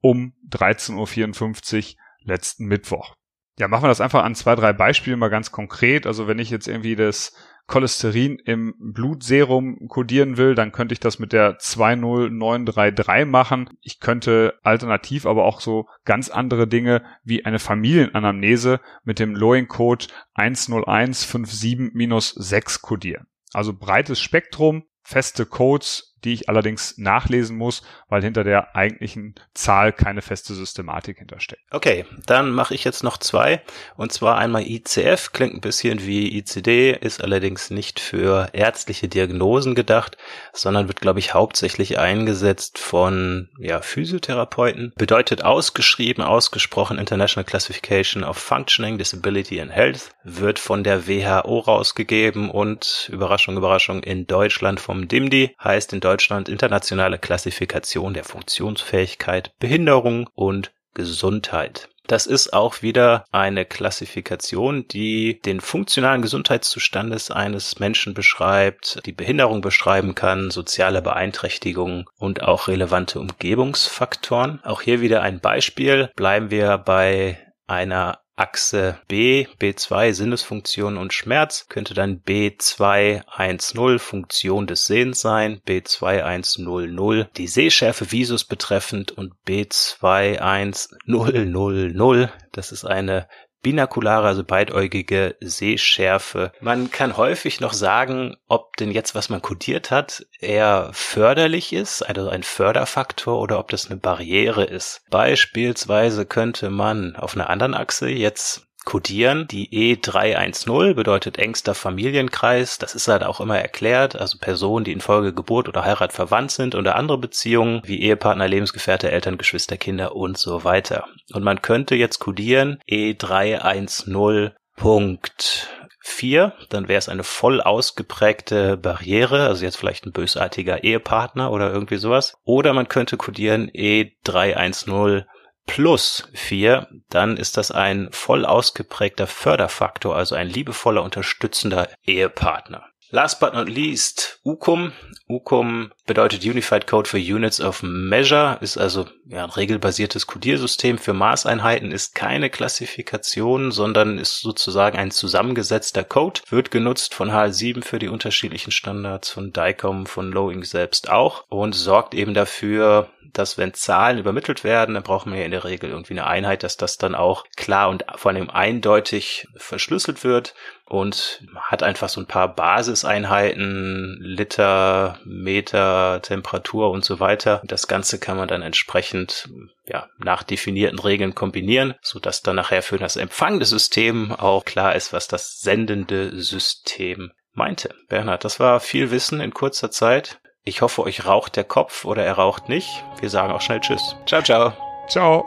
um 0.00 0.34
13.54 0.50 1.94
Uhr 1.94 2.00
letzten 2.22 2.66
Mittwoch. 2.66 3.14
Ja, 3.58 3.68
machen 3.68 3.84
wir 3.84 3.88
das 3.88 4.00
einfach 4.00 4.24
an 4.24 4.34
zwei, 4.34 4.54
drei 4.54 4.72
Beispielen 4.72 5.18
mal 5.18 5.28
ganz 5.28 5.52
konkret. 5.52 6.06
Also 6.06 6.26
wenn 6.26 6.38
ich 6.38 6.50
jetzt 6.50 6.66
irgendwie 6.66 6.96
das 6.96 7.36
Cholesterin 7.70 8.36
im 8.44 8.74
Blutserum 8.80 9.86
kodieren 9.86 10.36
will, 10.36 10.56
dann 10.56 10.72
könnte 10.72 10.92
ich 10.92 10.98
das 10.98 11.20
mit 11.20 11.32
der 11.32 11.56
20933 11.58 13.26
machen. 13.26 13.70
Ich 13.80 14.00
könnte 14.00 14.58
alternativ 14.64 15.24
aber 15.24 15.44
auch 15.44 15.60
so 15.60 15.86
ganz 16.04 16.30
andere 16.30 16.66
Dinge 16.66 17.04
wie 17.22 17.44
eine 17.44 17.60
Familienanamnese 17.60 18.80
mit 19.04 19.20
dem 19.20 19.36
Lowing-Code 19.36 20.06
10157-6 20.36 22.82
kodieren. 22.82 23.28
Also 23.52 23.72
breites 23.72 24.18
Spektrum, 24.18 24.82
feste 25.02 25.46
Codes, 25.46 26.09
die 26.24 26.34
ich 26.34 26.48
allerdings 26.48 26.98
nachlesen 26.98 27.56
muss, 27.56 27.82
weil 28.08 28.22
hinter 28.22 28.44
der 28.44 28.76
eigentlichen 28.76 29.34
Zahl 29.54 29.92
keine 29.92 30.22
feste 30.22 30.54
Systematik 30.54 31.18
hintersteckt. 31.18 31.62
Okay, 31.70 32.04
dann 32.26 32.50
mache 32.50 32.74
ich 32.74 32.84
jetzt 32.84 33.02
noch 33.02 33.16
zwei. 33.16 33.62
Und 33.96 34.12
zwar 34.12 34.38
einmal 34.38 34.66
ICF, 34.66 35.32
klingt 35.32 35.54
ein 35.54 35.60
bisschen 35.60 36.04
wie 36.06 36.36
ICD, 36.38 36.92
ist 37.00 37.22
allerdings 37.22 37.70
nicht 37.70 38.00
für 38.00 38.50
ärztliche 38.52 39.08
Diagnosen 39.08 39.74
gedacht, 39.74 40.16
sondern 40.52 40.88
wird, 40.88 41.00
glaube 41.00 41.18
ich, 41.18 41.34
hauptsächlich 41.34 41.98
eingesetzt 41.98 42.78
von 42.78 43.48
ja, 43.58 43.80
Physiotherapeuten. 43.80 44.92
Bedeutet 44.96 45.42
ausgeschrieben, 45.42 46.22
ausgesprochen 46.22 46.98
International 46.98 47.44
Classification 47.44 48.24
of 48.24 48.36
Functioning, 48.36 48.98
Disability 48.98 49.60
and 49.60 49.72
Health, 49.72 50.10
wird 50.24 50.58
von 50.58 50.84
der 50.84 51.08
WHO 51.08 51.60
rausgegeben 51.60 52.50
und 52.50 53.08
Überraschung, 53.12 53.56
Überraschung 53.56 54.02
in 54.02 54.26
Deutschland 54.26 54.80
vom 54.80 55.08
DIMDI, 55.08 55.54
heißt 55.62 55.92
in 55.92 56.00
Deutschland 56.00 56.09
Deutschland 56.10 56.48
internationale 56.48 57.20
Klassifikation 57.20 58.14
der 58.14 58.24
Funktionsfähigkeit, 58.24 59.52
Behinderung 59.60 60.28
und 60.34 60.72
Gesundheit. 60.92 61.88
Das 62.08 62.26
ist 62.26 62.52
auch 62.52 62.82
wieder 62.82 63.24
eine 63.30 63.64
Klassifikation, 63.64 64.88
die 64.88 65.40
den 65.44 65.60
funktionalen 65.60 66.20
Gesundheitszustandes 66.20 67.30
eines 67.30 67.78
Menschen 67.78 68.12
beschreibt, 68.12 69.06
die 69.06 69.12
Behinderung 69.12 69.60
beschreiben 69.60 70.16
kann, 70.16 70.50
soziale 70.50 71.00
Beeinträchtigungen 71.00 72.06
und 72.18 72.42
auch 72.42 72.66
relevante 72.66 73.20
Umgebungsfaktoren. 73.20 74.58
Auch 74.64 74.82
hier 74.82 75.00
wieder 75.00 75.22
ein 75.22 75.38
Beispiel. 75.38 76.10
Bleiben 76.16 76.50
wir 76.50 76.76
bei 76.78 77.38
einer 77.68 78.18
Achse 78.40 78.98
B, 79.06 79.46
B2 79.60 80.14
Sinnesfunktion 80.14 80.96
und 80.96 81.12
Schmerz 81.12 81.66
könnte 81.68 81.92
dann 81.92 82.22
B210 82.22 83.98
Funktion 83.98 84.66
des 84.66 84.86
Sehens 84.86 85.20
sein, 85.20 85.60
B2100 85.68 87.28
die 87.36 87.48
Sehschärfe 87.48 88.10
Visus 88.10 88.44
betreffend 88.44 89.12
und 89.12 89.34
B21000 89.46 92.38
das 92.52 92.72
ist 92.72 92.86
eine 92.86 93.28
binakulare, 93.62 94.26
also 94.26 94.44
beidäugige 94.44 95.36
Sehschärfe. 95.40 96.52
Man 96.60 96.90
kann 96.90 97.16
häufig 97.16 97.60
noch 97.60 97.72
sagen, 97.72 98.36
ob 98.48 98.76
denn 98.76 98.90
jetzt, 98.90 99.14
was 99.14 99.28
man 99.28 99.42
kodiert 99.42 99.90
hat, 99.90 100.26
eher 100.38 100.90
förderlich 100.92 101.72
ist, 101.72 102.02
also 102.02 102.28
ein 102.28 102.42
Förderfaktor, 102.42 103.38
oder 103.40 103.58
ob 103.58 103.68
das 103.70 103.90
eine 103.90 103.98
Barriere 103.98 104.64
ist. 104.64 105.02
Beispielsweise 105.10 106.26
könnte 106.26 106.70
man 106.70 107.16
auf 107.16 107.34
einer 107.34 107.50
anderen 107.50 107.74
Achse 107.74 108.08
jetzt 108.08 108.69
kodieren. 108.90 109.46
Die 109.46 109.68
E310 109.96 110.94
bedeutet 110.94 111.38
engster 111.38 111.76
Familienkreis. 111.76 112.76
Das 112.78 112.96
ist 112.96 113.06
halt 113.06 113.22
auch 113.22 113.40
immer 113.40 113.56
erklärt. 113.56 114.16
Also 114.16 114.38
Personen, 114.38 114.84
die 114.84 114.90
infolge 114.90 115.32
Geburt 115.32 115.68
oder 115.68 115.84
Heirat 115.84 116.12
verwandt 116.12 116.50
sind 116.50 116.74
oder 116.74 116.96
andere 116.96 117.16
Beziehungen 117.16 117.82
wie 117.84 118.00
Ehepartner, 118.00 118.48
Lebensgefährte, 118.48 119.12
Eltern, 119.12 119.38
Geschwister, 119.38 119.76
Kinder 119.76 120.16
und 120.16 120.38
so 120.38 120.64
weiter. 120.64 121.04
Und 121.32 121.44
man 121.44 121.62
könnte 121.62 121.94
jetzt 121.94 122.18
kodieren 122.18 122.80
E310 122.90 124.54
Punkt 124.74 125.68
4, 126.00 126.54
dann 126.70 126.88
wäre 126.88 126.98
es 126.98 127.08
eine 127.08 127.22
voll 127.22 127.60
ausgeprägte 127.60 128.76
Barriere, 128.76 129.46
also 129.46 129.64
jetzt 129.64 129.76
vielleicht 129.76 130.04
ein 130.04 130.12
bösartiger 130.12 130.82
Ehepartner 130.82 131.52
oder 131.52 131.72
irgendwie 131.72 131.98
sowas. 131.98 132.34
Oder 132.42 132.72
man 132.72 132.88
könnte 132.88 133.16
kodieren 133.16 133.70
E310 133.70 135.26
plus 135.70 136.28
4, 136.34 136.88
dann 137.10 137.36
ist 137.36 137.56
das 137.56 137.70
ein 137.70 138.08
voll 138.10 138.44
ausgeprägter 138.44 139.28
Förderfaktor, 139.28 140.16
also 140.16 140.34
ein 140.34 140.48
liebevoller, 140.48 141.04
unterstützender 141.04 141.88
Ehepartner. 142.04 142.86
Last 143.12 143.40
but 143.40 143.54
not 143.54 143.68
least, 143.68 144.38
UCUM. 144.44 144.92
UCUM 145.28 145.90
bedeutet 146.06 146.44
Unified 146.44 146.86
Code 146.86 147.08
for 147.08 147.18
Units 147.18 147.60
of 147.60 147.82
Measure, 147.82 148.58
ist 148.60 148.78
also 148.78 149.06
ja, 149.26 149.42
ein 149.42 149.50
regelbasiertes 149.50 150.28
Codiersystem 150.28 150.96
für 150.96 151.12
Maßeinheiten, 151.12 151.90
ist 151.90 152.14
keine 152.14 152.50
Klassifikation, 152.50 153.72
sondern 153.72 154.18
ist 154.18 154.40
sozusagen 154.40 154.96
ein 154.96 155.10
zusammengesetzter 155.10 156.04
Code, 156.04 156.40
wird 156.50 156.70
genutzt 156.70 157.14
von 157.14 157.30
HL7 157.30 157.82
für 157.82 157.98
die 157.98 158.08
unterschiedlichen 158.08 158.70
Standards, 158.70 159.28
von 159.28 159.52
DICOM, 159.52 160.06
von 160.06 160.30
Lowing 160.30 160.62
selbst 160.62 161.10
auch 161.10 161.44
und 161.48 161.74
sorgt 161.74 162.14
eben 162.14 162.34
dafür, 162.34 163.08
dass 163.32 163.58
wenn 163.58 163.74
Zahlen 163.74 164.18
übermittelt 164.18 164.64
werden, 164.64 164.94
dann 164.94 165.02
braucht 165.02 165.26
man 165.26 165.38
ja 165.38 165.44
in 165.44 165.50
der 165.50 165.64
Regel 165.64 165.90
irgendwie 165.90 166.14
eine 166.14 166.26
Einheit, 166.26 166.62
dass 166.62 166.76
das 166.76 166.96
dann 166.96 167.14
auch 167.14 167.44
klar 167.56 167.88
und 167.88 168.04
vor 168.16 168.32
allem 168.32 168.50
eindeutig 168.50 169.46
verschlüsselt 169.56 170.24
wird 170.24 170.54
und 170.86 171.42
hat 171.56 171.82
einfach 171.82 172.08
so 172.08 172.20
ein 172.20 172.26
paar 172.26 172.54
Basiseinheiten, 172.54 174.18
Liter, 174.20 175.18
Meter, 175.24 176.20
Temperatur 176.22 176.90
und 176.90 177.04
so 177.04 177.20
weiter. 177.20 177.62
Das 177.64 177.86
Ganze 177.86 178.18
kann 178.18 178.36
man 178.36 178.48
dann 178.48 178.62
entsprechend 178.62 179.48
ja, 179.86 180.08
nach 180.18 180.42
definierten 180.42 180.98
Regeln 180.98 181.34
kombinieren, 181.34 181.94
so 182.02 182.18
dass 182.18 182.42
dann 182.42 182.56
nachher 182.56 182.82
für 182.82 182.98
das 182.98 183.16
empfangende 183.16 183.66
System 183.66 184.32
auch 184.32 184.64
klar 184.64 184.94
ist, 184.94 185.12
was 185.12 185.28
das 185.28 185.60
sendende 185.60 186.40
System 186.40 187.32
meinte. 187.52 187.94
Bernhard, 188.08 188.44
das 188.44 188.60
war 188.60 188.80
viel 188.80 189.10
Wissen 189.10 189.40
in 189.40 189.52
kurzer 189.52 189.90
Zeit. 189.90 190.40
Ich 190.64 190.82
hoffe, 190.82 191.02
euch 191.04 191.24
raucht 191.26 191.56
der 191.56 191.64
Kopf 191.64 192.04
oder 192.04 192.22
er 192.24 192.34
raucht 192.34 192.68
nicht. 192.68 193.02
Wir 193.18 193.30
sagen 193.30 193.50
auch 193.50 193.62
schnell 193.62 193.80
Tschüss. 193.80 194.14
Ciao, 194.26 194.42
ciao. 194.42 194.72
Ciao. 195.08 195.46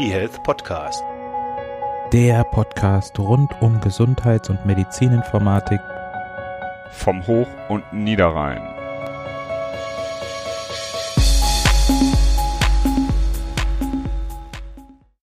eHealth 0.00 0.42
Podcast. 0.42 1.04
Der 2.12 2.42
Podcast 2.42 3.16
rund 3.20 3.50
um 3.60 3.80
Gesundheits- 3.80 4.50
und 4.50 4.66
Medizininformatik 4.66 5.80
vom 6.90 7.24
Hoch- 7.26 7.46
und 7.68 7.84
Niederrhein. 7.92 8.75